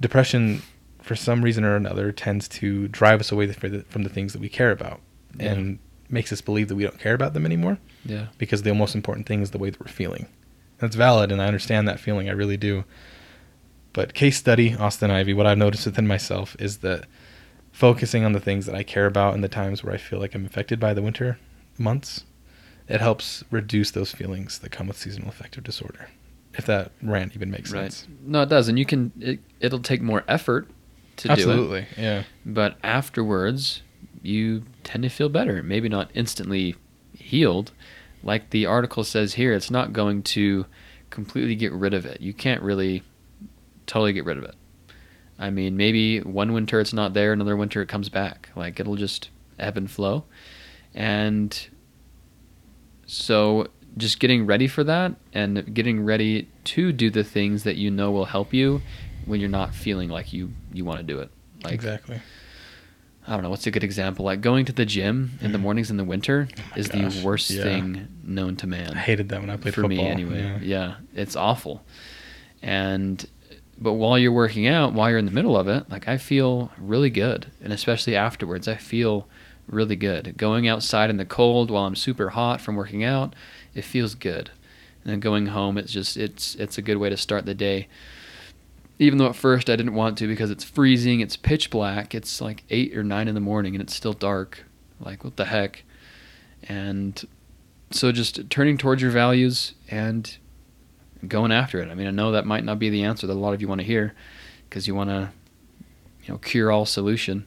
depression 0.00 0.62
for 1.02 1.14
some 1.14 1.42
reason 1.42 1.62
or 1.64 1.76
another 1.76 2.10
tends 2.10 2.48
to 2.48 2.88
drive 2.88 3.20
us 3.20 3.30
away 3.30 3.46
the, 3.46 3.84
from 3.88 4.02
the 4.02 4.08
things 4.08 4.32
that 4.32 4.40
we 4.40 4.48
care 4.48 4.72
about 4.72 5.00
Yeah. 5.38 5.52
and 5.52 5.78
makes 6.08 6.32
us 6.32 6.40
believe 6.40 6.66
that 6.68 6.74
we 6.74 6.82
don't 6.82 6.98
care 6.98 7.14
about 7.14 7.32
them 7.32 7.46
anymore 7.46 7.78
Yeah. 8.04 8.26
because 8.38 8.62
the 8.62 8.74
most 8.74 8.94
important 8.96 9.26
thing 9.26 9.40
is 9.42 9.52
the 9.52 9.58
way 9.58 9.70
that 9.70 9.78
we're 9.80 9.86
feeling. 9.86 10.26
That's 10.78 10.96
valid 10.96 11.32
and 11.32 11.40
I 11.40 11.46
understand 11.46 11.88
that 11.88 12.00
feeling, 12.00 12.28
I 12.28 12.32
really 12.32 12.56
do. 12.56 12.84
But 13.92 14.12
case 14.14 14.36
study, 14.36 14.74
Austin 14.74 15.10
Ivy, 15.10 15.32
what 15.32 15.46
I've 15.46 15.56
noticed 15.58 15.86
within 15.86 16.06
myself 16.06 16.54
is 16.58 16.78
that 16.78 17.06
focusing 17.72 18.24
on 18.24 18.32
the 18.32 18.40
things 18.40 18.66
that 18.66 18.74
I 18.74 18.82
care 18.82 19.06
about 19.06 19.34
in 19.34 19.40
the 19.40 19.48
times 19.48 19.82
where 19.82 19.94
I 19.94 19.96
feel 19.98 20.18
like 20.18 20.34
I'm 20.34 20.44
affected 20.46 20.78
by 20.78 20.92
the 20.94 21.02
winter 21.02 21.38
months, 21.78 22.24
it 22.88 23.00
helps 23.00 23.42
reduce 23.50 23.90
those 23.90 24.12
feelings 24.12 24.58
that 24.60 24.70
come 24.70 24.86
with 24.86 24.96
seasonal 24.98 25.28
affective 25.28 25.64
disorder. 25.64 26.08
If 26.54 26.66
that 26.66 26.92
rant 27.02 27.34
even 27.34 27.50
makes 27.50 27.72
Right. 27.72 27.92
sense. 27.92 28.06
No, 28.24 28.42
it 28.42 28.48
does, 28.48 28.68
and 28.68 28.78
you 28.78 28.86
can. 28.86 29.12
It, 29.20 29.40
it'll 29.60 29.78
take 29.80 30.00
more 30.00 30.24
effort 30.26 30.68
to 31.16 31.28
do 31.28 31.32
Absolutely. 31.32 31.86
Yeah. 31.98 32.22
but 32.46 32.78
afterwards, 32.82 33.82
you 34.22 34.64
tend 34.84 35.02
to 35.02 35.10
feel 35.10 35.28
better. 35.28 35.62
Maybe 35.62 35.88
not 35.90 36.10
instantly 36.14 36.74
healed, 37.12 37.72
like 38.22 38.50
the 38.50 38.66
article 38.66 39.04
says 39.04 39.34
here, 39.34 39.52
it's 39.52 39.70
not 39.70 39.92
going 39.92 40.22
to 40.24 40.66
completely 41.10 41.54
get 41.54 41.72
rid 41.72 41.94
of 41.94 42.06
it. 42.06 42.20
You 42.20 42.32
can't 42.32 42.62
really 42.62 43.02
totally 43.86 44.12
get 44.12 44.24
rid 44.24 44.38
of 44.38 44.44
it. 44.44 44.54
I 45.38 45.50
mean, 45.50 45.76
maybe 45.76 46.20
one 46.20 46.52
winter 46.52 46.80
it's 46.80 46.92
not 46.92 47.14
there, 47.14 47.32
another 47.32 47.56
winter 47.56 47.82
it 47.82 47.88
comes 47.88 48.08
back. 48.08 48.48
Like 48.56 48.80
it'll 48.80 48.96
just 48.96 49.30
ebb 49.58 49.76
and 49.76 49.90
flow. 49.90 50.24
And 50.94 51.68
so 53.06 53.68
just 53.96 54.18
getting 54.18 54.46
ready 54.46 54.66
for 54.66 54.84
that 54.84 55.14
and 55.32 55.74
getting 55.74 56.04
ready 56.04 56.48
to 56.64 56.92
do 56.92 57.10
the 57.10 57.24
things 57.24 57.64
that 57.64 57.76
you 57.76 57.90
know 57.90 58.10
will 58.10 58.26
help 58.26 58.52
you 58.52 58.82
when 59.24 59.40
you're 59.40 59.48
not 59.48 59.74
feeling 59.74 60.08
like 60.08 60.32
you 60.32 60.52
you 60.72 60.84
want 60.84 60.98
to 60.98 61.04
do 61.04 61.20
it. 61.20 61.30
Like 61.64 61.74
exactly. 61.74 62.20
I 63.26 63.32
don't 63.32 63.42
know 63.42 63.50
what's 63.50 63.66
a 63.66 63.70
good 63.70 63.84
example. 63.84 64.24
Like 64.24 64.40
going 64.40 64.64
to 64.66 64.72
the 64.72 64.84
gym 64.84 65.38
in 65.40 65.52
the 65.52 65.58
hmm. 65.58 65.64
mornings 65.64 65.90
in 65.90 65.96
the 65.96 66.04
winter 66.04 66.48
oh 66.56 66.62
is. 66.76 66.90
Oh 66.90 67.00
gosh, 67.00 67.16
the 67.16 67.26
worst 67.26 67.50
yeah. 67.50 67.62
thing 67.62 68.08
known 68.22 68.56
to 68.56 68.66
man 68.66 68.94
I 68.94 68.98
hated 68.98 69.28
that 69.30 69.40
when 69.40 69.50
I 69.50 69.56
played 69.56 69.74
for 69.74 69.82
football. 69.82 70.04
me 70.04 70.06
anyway. 70.06 70.42
Yeah. 70.42 70.58
Yeah. 70.62 70.94
it's 71.14 71.36
awful. 71.36 71.84
And 72.62 73.24
but 73.78 73.94
while 73.94 74.18
you're 74.18 74.32
working 74.32 74.66
out, 74.66 74.94
while 74.94 75.10
you're 75.10 75.18
in 75.18 75.26
the 75.26 75.32
middle 75.32 75.56
of 75.56 75.68
it, 75.68 75.90
like 75.90 76.08
I 76.08 76.16
feel 76.16 76.72
really 76.78 77.10
good, 77.10 77.46
and 77.62 77.72
especially 77.72 78.16
afterwards, 78.16 78.68
I 78.68 78.76
feel 78.76 79.28
really 79.66 79.96
good. 79.96 80.36
Going 80.36 80.66
outside 80.66 81.10
in 81.10 81.16
the 81.16 81.24
cold 81.24 81.70
while 81.70 81.84
I'm 81.84 81.96
super 81.96 82.30
hot 82.30 82.60
from 82.60 82.76
working 82.76 83.04
out, 83.04 83.34
it 83.74 83.82
feels 83.82 84.14
good. 84.14 84.50
And 85.04 85.12
then 85.12 85.20
going 85.20 85.46
home, 85.46 85.78
it's 85.78 85.92
just 85.92 86.16
it's 86.16 86.54
it's 86.56 86.78
a 86.78 86.82
good 86.82 86.96
way 86.96 87.10
to 87.10 87.16
start 87.16 87.44
the 87.44 87.54
day. 87.54 87.88
Even 88.98 89.18
though 89.18 89.26
at 89.26 89.36
first 89.36 89.68
I 89.68 89.76
didn't 89.76 89.94
want 89.94 90.16
to 90.18 90.26
because 90.26 90.50
it's 90.50 90.64
freezing, 90.64 91.20
it's 91.20 91.36
pitch 91.36 91.70
black, 91.70 92.14
it's 92.14 92.40
like 92.40 92.64
eight 92.70 92.96
or 92.96 93.02
nine 93.02 93.28
in 93.28 93.34
the 93.34 93.40
morning, 93.40 93.74
and 93.74 93.82
it's 93.82 93.94
still 93.94 94.14
dark. 94.14 94.64
Like 95.00 95.22
what 95.22 95.36
the 95.36 95.44
heck? 95.46 95.84
And 96.62 97.22
so 97.90 98.10
just 98.10 98.48
turning 98.50 98.78
towards 98.78 99.02
your 99.02 99.10
values 99.10 99.74
and 99.90 100.36
going 101.26 101.52
after 101.52 101.80
it. 101.80 101.90
I 101.90 101.94
mean, 101.94 102.06
I 102.06 102.10
know 102.10 102.32
that 102.32 102.46
might 102.46 102.64
not 102.64 102.78
be 102.78 102.90
the 102.90 103.04
answer 103.04 103.26
that 103.26 103.32
a 103.32 103.34
lot 103.34 103.54
of 103.54 103.60
you 103.60 103.68
want 103.68 103.80
to 103.80 103.86
hear 103.86 104.14
because 104.68 104.86
you 104.86 104.94
want 104.94 105.10
to, 105.10 105.30
you 106.24 106.32
know, 106.32 106.38
cure 106.38 106.72
all 106.72 106.86
solution, 106.86 107.46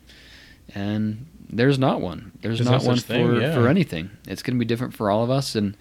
and 0.73 1.25
there's 1.49 1.79
not 1.79 1.99
one. 1.99 2.31
There's, 2.41 2.59
There's 2.59 2.69
not 2.69 2.81
no 2.83 2.87
one 2.87 2.97
thing, 2.97 3.27
for 3.27 3.41
yeah. 3.41 3.53
for 3.53 3.67
anything. 3.67 4.11
It's 4.27 4.41
going 4.41 4.55
to 4.55 4.59
be 4.59 4.65
different 4.65 4.93
for 4.93 5.09
all 5.09 5.23
of 5.23 5.29
us, 5.29 5.55
and 5.55 5.75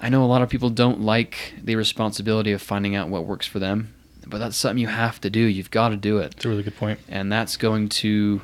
I 0.00 0.08
know 0.08 0.24
a 0.24 0.26
lot 0.26 0.42
of 0.42 0.48
people 0.48 0.70
don't 0.70 1.00
like 1.00 1.54
the 1.62 1.76
responsibility 1.76 2.52
of 2.52 2.62
finding 2.62 2.94
out 2.94 3.08
what 3.08 3.26
works 3.26 3.46
for 3.46 3.58
them, 3.58 3.94
but 4.26 4.38
that's 4.38 4.56
something 4.56 4.78
you 4.78 4.88
have 4.88 5.20
to 5.22 5.30
do. 5.30 5.40
You've 5.40 5.70
got 5.70 5.90
to 5.90 5.96
do 5.96 6.18
it 6.18 6.34
It's 6.34 6.44
a 6.44 6.48
really 6.48 6.62
good 6.62 6.76
point. 6.76 6.98
and 7.08 7.30
that's 7.32 7.56
going 7.56 7.88
to 7.90 8.42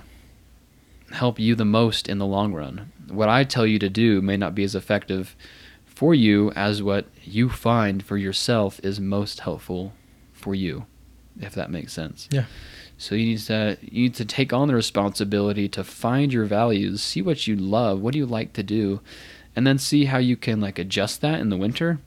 help 1.12 1.38
you 1.38 1.54
the 1.54 1.64
most 1.64 2.08
in 2.08 2.18
the 2.18 2.26
long 2.26 2.52
run. 2.54 2.90
What 3.08 3.28
I 3.28 3.44
tell 3.44 3.66
you 3.66 3.78
to 3.80 3.90
do 3.90 4.22
may 4.22 4.36
not 4.36 4.54
be 4.54 4.64
as 4.64 4.74
effective 4.74 5.36
for 5.84 6.14
you 6.14 6.50
as 6.52 6.82
what 6.82 7.06
you 7.22 7.48
find 7.48 8.02
for 8.02 8.16
yourself 8.16 8.80
is 8.82 8.98
most 9.00 9.40
helpful 9.40 9.92
for 10.32 10.54
you, 10.54 10.86
if 11.40 11.54
that 11.54 11.70
makes 11.70 11.92
sense. 11.92 12.28
Yeah. 12.30 12.46
So 12.96 13.14
you 13.14 13.26
need 13.26 13.38
to 13.40 13.76
you 13.82 14.02
need 14.04 14.14
to 14.14 14.24
take 14.24 14.52
on 14.52 14.68
the 14.68 14.74
responsibility 14.74 15.68
to 15.70 15.84
find 15.84 16.32
your 16.32 16.44
values, 16.44 17.02
see 17.02 17.20
what 17.20 17.46
you 17.46 17.56
love, 17.56 18.00
what 18.00 18.12
do 18.12 18.18
you 18.18 18.26
like 18.26 18.52
to 18.54 18.62
do, 18.62 19.00
and 19.56 19.66
then 19.66 19.78
see 19.78 20.04
how 20.06 20.18
you 20.18 20.36
can 20.36 20.60
like 20.60 20.78
adjust 20.78 21.20
that 21.20 21.40
in 21.40 21.48
the 21.50 21.56
winter. 21.56 21.98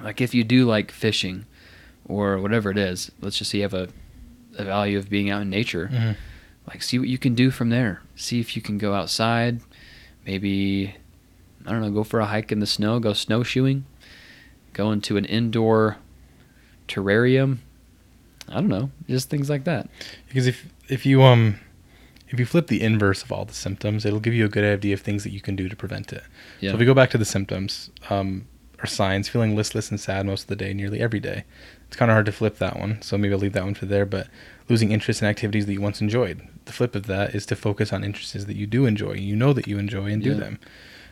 Like 0.00 0.20
if 0.20 0.34
you 0.34 0.44
do 0.44 0.66
like 0.66 0.90
fishing 0.90 1.46
or 2.06 2.38
whatever 2.38 2.70
it 2.70 2.78
is, 2.78 3.10
let's 3.20 3.38
just 3.38 3.50
say 3.50 3.58
you 3.58 3.62
have 3.64 3.74
a, 3.74 3.88
a 4.58 4.64
value 4.64 4.98
of 4.98 5.08
being 5.08 5.30
out 5.30 5.42
in 5.42 5.50
nature 5.50 5.88
Mhm. 5.92 6.16
like 6.68 6.82
see 6.82 6.98
what 6.98 7.08
you 7.08 7.18
can 7.18 7.34
do 7.34 7.50
from 7.50 7.70
there 7.70 8.02
see 8.16 8.38
if 8.40 8.54
you 8.54 8.62
can 8.62 8.76
go 8.78 8.92
outside 8.94 9.60
maybe 10.26 10.94
i 11.66 11.70
don't 11.72 11.80
know 11.80 11.90
go 11.90 12.04
for 12.04 12.20
a 12.20 12.26
hike 12.26 12.52
in 12.52 12.60
the 12.60 12.66
snow 12.66 13.00
go 13.00 13.12
snowshoeing 13.12 13.84
go 14.74 14.92
into 14.92 15.16
an 15.16 15.24
indoor 15.24 15.96
terrarium 16.88 17.58
i 18.48 18.54
don't 18.54 18.68
know 18.68 18.90
just 19.08 19.30
things 19.30 19.48
like 19.48 19.64
that 19.64 19.88
Because 20.28 20.46
if 20.46 20.66
if 20.88 21.06
you 21.06 21.22
um 21.22 21.58
if 22.28 22.38
you 22.38 22.46
flip 22.46 22.66
the 22.68 22.80
inverse 22.82 23.22
of 23.22 23.30
all 23.30 23.44
the 23.44 23.52
symptoms, 23.52 24.06
it'll 24.06 24.18
give 24.18 24.32
you 24.32 24.46
a 24.46 24.48
good 24.48 24.64
idea 24.64 24.94
of 24.94 25.02
things 25.02 25.22
that 25.22 25.32
you 25.32 25.40
can 25.42 25.54
do 25.54 25.68
to 25.68 25.76
prevent 25.76 26.14
it. 26.14 26.22
yeah 26.60 26.70
So 26.70 26.74
if 26.76 26.80
we 26.80 26.86
go 26.86 26.94
back 26.94 27.10
to 27.10 27.18
the 27.18 27.26
symptoms, 27.26 27.90
um, 28.08 28.46
or 28.82 28.86
signs, 28.86 29.28
feeling 29.28 29.54
listless 29.54 29.90
and 29.90 30.00
sad 30.00 30.24
most 30.24 30.42
of 30.44 30.48
the 30.48 30.56
day, 30.56 30.72
nearly 30.72 30.98
every 30.98 31.20
day. 31.20 31.44
It's 31.92 31.98
kind 31.98 32.10
of 32.10 32.14
hard 32.14 32.24
to 32.24 32.32
flip 32.32 32.56
that 32.56 32.78
one, 32.78 33.02
so 33.02 33.18
maybe 33.18 33.34
I'll 33.34 33.38
leave 33.38 33.52
that 33.52 33.64
one 33.64 33.74
for 33.74 33.84
there. 33.84 34.06
But 34.06 34.28
losing 34.66 34.92
interest 34.92 35.20
in 35.20 35.28
activities 35.28 35.66
that 35.66 35.74
you 35.74 35.80
once 35.82 36.00
enjoyed. 36.00 36.40
The 36.64 36.72
flip 36.72 36.94
of 36.94 37.04
that 37.04 37.34
is 37.34 37.44
to 37.44 37.54
focus 37.54 37.92
on 37.92 38.02
interests 38.02 38.46
that 38.46 38.56
you 38.56 38.66
do 38.66 38.86
enjoy, 38.86 39.12
you 39.16 39.36
know 39.36 39.52
that 39.52 39.66
you 39.68 39.76
enjoy, 39.76 40.06
and 40.06 40.22
do 40.22 40.30
Yeah. 40.30 40.36
them. 40.36 40.58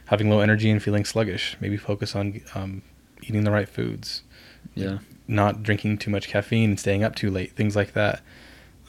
Having 0.06 0.30
low 0.30 0.40
energy 0.40 0.70
and 0.70 0.82
feeling 0.82 1.04
sluggish, 1.04 1.58
maybe 1.60 1.76
focus 1.76 2.16
on 2.16 2.40
um, 2.54 2.80
eating 3.20 3.44
the 3.44 3.50
right 3.50 3.68
foods, 3.68 4.22
yeah 4.74 5.00
not 5.28 5.62
drinking 5.62 5.98
too 5.98 6.10
much 6.10 6.28
caffeine 6.28 6.70
and 6.70 6.80
staying 6.80 7.04
up 7.04 7.14
too 7.14 7.30
late, 7.30 7.52
things 7.52 7.76
like 7.76 7.92
that. 7.92 8.22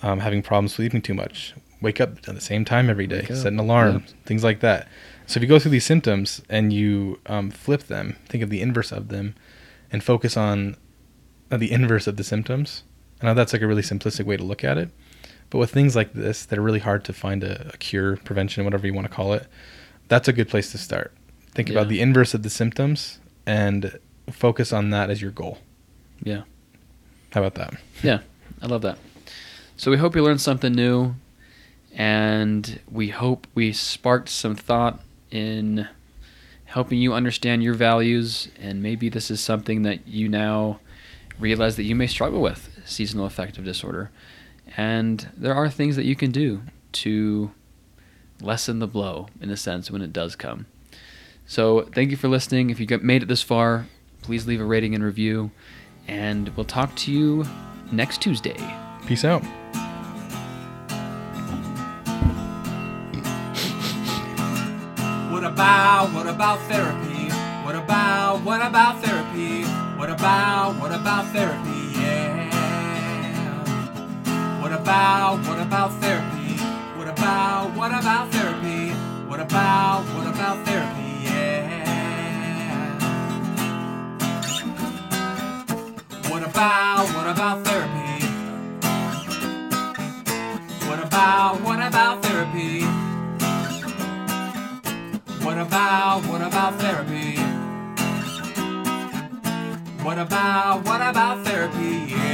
Um, 0.01 0.21
having 0.21 0.41
problems 0.41 0.73
sleeping 0.73 1.01
too 1.01 1.13
much, 1.13 1.53
wake 1.81 1.99
up 1.99 2.11
at 2.25 2.33
the 2.35 2.39
same 2.39 2.63
time 2.63 2.89
every 2.89 3.05
day, 3.05 3.25
set 3.25 3.47
an 3.47 3.59
alarm, 3.59 4.05
things 4.25 4.45
like 4.45 4.61
that. 4.61 4.87
So 5.27 5.39
if 5.39 5.41
you 5.43 5.49
go 5.49 5.59
through 5.59 5.71
these 5.71 5.85
symptoms 5.85 6.41
and 6.49 6.71
you 6.71 7.19
um, 7.25 7.51
flip 7.51 7.83
them, 7.83 8.15
think 8.29 8.41
of 8.45 8.49
the 8.49 8.61
inverse 8.61 8.93
of 8.93 9.09
them, 9.09 9.35
and 9.91 10.01
focus 10.01 10.37
on 10.37 10.77
Uh, 11.51 11.57
the 11.57 11.71
inverse 11.71 12.07
of 12.07 12.15
the 12.17 12.23
symptoms. 12.23 12.83
I 13.21 13.25
know 13.27 13.33
that's 13.33 13.53
like 13.53 13.61
a 13.61 13.67
really 13.67 13.81
simplistic 13.83 14.25
way 14.25 14.37
to 14.37 14.43
look 14.43 14.63
at 14.63 14.77
it, 14.77 14.89
but 15.49 15.57
with 15.59 15.69
things 15.71 15.95
like 15.95 16.13
this 16.13 16.45
that 16.45 16.57
are 16.57 16.61
really 16.61 16.79
hard 16.79 17.03
to 17.05 17.13
find 17.13 17.43
a, 17.43 17.71
a 17.73 17.77
cure, 17.77 18.15
prevention, 18.17 18.63
whatever 18.63 18.87
you 18.87 18.93
want 18.93 19.05
to 19.07 19.13
call 19.13 19.33
it, 19.33 19.45
that's 20.07 20.27
a 20.27 20.33
good 20.33 20.49
place 20.49 20.71
to 20.71 20.77
start. 20.77 21.13
Think 21.53 21.67
Yeah. 21.69 21.75
about 21.75 21.89
the 21.89 21.99
inverse 22.01 22.33
of 22.33 22.41
the 22.43 22.49
symptoms 22.49 23.19
and 23.45 23.99
focus 24.31 24.71
on 24.71 24.89
that 24.91 25.09
as 25.09 25.21
your 25.21 25.31
goal. 25.31 25.59
Yeah. 26.23 26.43
How 27.33 27.43
about 27.43 27.55
that? 27.55 27.79
Yeah, 28.01 28.19
I 28.61 28.67
love 28.67 28.81
that. 28.83 28.97
So 29.77 29.91
we 29.91 29.97
hope 29.97 30.15
you 30.15 30.23
learned 30.23 30.41
something 30.41 30.73
new, 30.73 31.15
and 31.93 32.79
we 32.89 33.09
hope 33.09 33.47
we 33.53 33.73
sparked 33.73 34.29
some 34.29 34.55
thought 34.55 34.99
in 35.31 35.87
helping 36.65 36.99
you 36.99 37.13
understand 37.13 37.61
your 37.63 37.73
values, 37.73 38.47
and 38.59 38.81
maybe 38.81 39.09
this 39.09 39.29
is 39.29 39.41
something 39.41 39.83
that 39.83 40.07
you 40.07 40.29
now 40.29 40.79
realize 41.41 41.75
that 41.75 41.83
you 41.83 41.95
may 41.95 42.07
struggle 42.07 42.41
with 42.41 42.69
seasonal 42.85 43.25
affective 43.25 43.65
disorder. 43.65 44.11
And 44.77 45.29
there 45.35 45.53
are 45.53 45.69
things 45.69 45.95
that 45.97 46.05
you 46.05 46.15
can 46.15 46.31
do 46.31 46.61
to 46.93 47.51
lessen 48.41 48.79
the 48.79 48.87
blow, 48.87 49.27
in 49.41 49.49
a 49.49 49.57
sense, 49.57 49.91
when 49.91 50.01
it 50.01 50.13
does 50.13 50.35
come. 50.35 50.67
So 51.45 51.81
thank 51.93 52.11
you 52.11 52.17
for 52.17 52.27
listening. 52.27 52.69
If 52.69 52.79
you 52.79 52.85
got 52.85 53.03
made 53.03 53.23
it 53.23 53.27
this 53.27 53.41
far, 53.41 53.87
please 54.21 54.47
leave 54.47 54.61
a 54.61 54.65
rating 54.65 54.95
and 54.95 55.03
review, 55.03 55.51
and 56.07 56.49
we'll 56.55 56.65
talk 56.65 56.95
to 56.97 57.11
you 57.11 57.45
next 57.91 58.21
Tuesday. 58.21 58.57
Peace 59.05 59.25
out. 59.25 59.43
What 65.31 65.43
about, 65.43 66.13
what 66.13 66.27
about 66.27 66.59
therapy? 66.69 67.33
What 67.65 67.75
about, 67.75 68.41
what 68.43 68.65
about 68.65 69.01
therapy? 69.01 69.10
What 70.11 70.19
about, 70.19 70.75
what 70.81 70.91
about 70.91 71.25
therapy? 71.27 71.93
Yeah. 71.95 72.51
What 74.61 74.73
about, 74.73 75.47
what 75.47 75.57
about 75.57 75.93
therapy? 76.01 76.57
What 76.97 77.07
about, 77.07 77.73
what 77.77 77.91
about 77.91 78.29
therapy? 78.29 78.89
What 79.29 79.39
about, 79.39 80.03
what 80.13 80.27
about 80.27 80.65
therapy? 80.67 81.23
Yeah. 81.23 82.99
What 86.29 86.43
about, 86.43 87.07
what 87.15 87.27
about 87.27 87.65
therapy? 87.65 88.25
What 90.87 90.99
about, 90.99 91.61
what 91.61 91.79
about 91.79 92.21
therapy? 92.21 92.83
What 95.45 95.57
about, 95.57 96.25
what 96.25 96.41
about 96.41 96.75
therapy? 96.81 97.40
What 100.03 100.17
about, 100.17 100.83
what 100.83 100.99
about 100.99 101.45
therapy? 101.45 102.30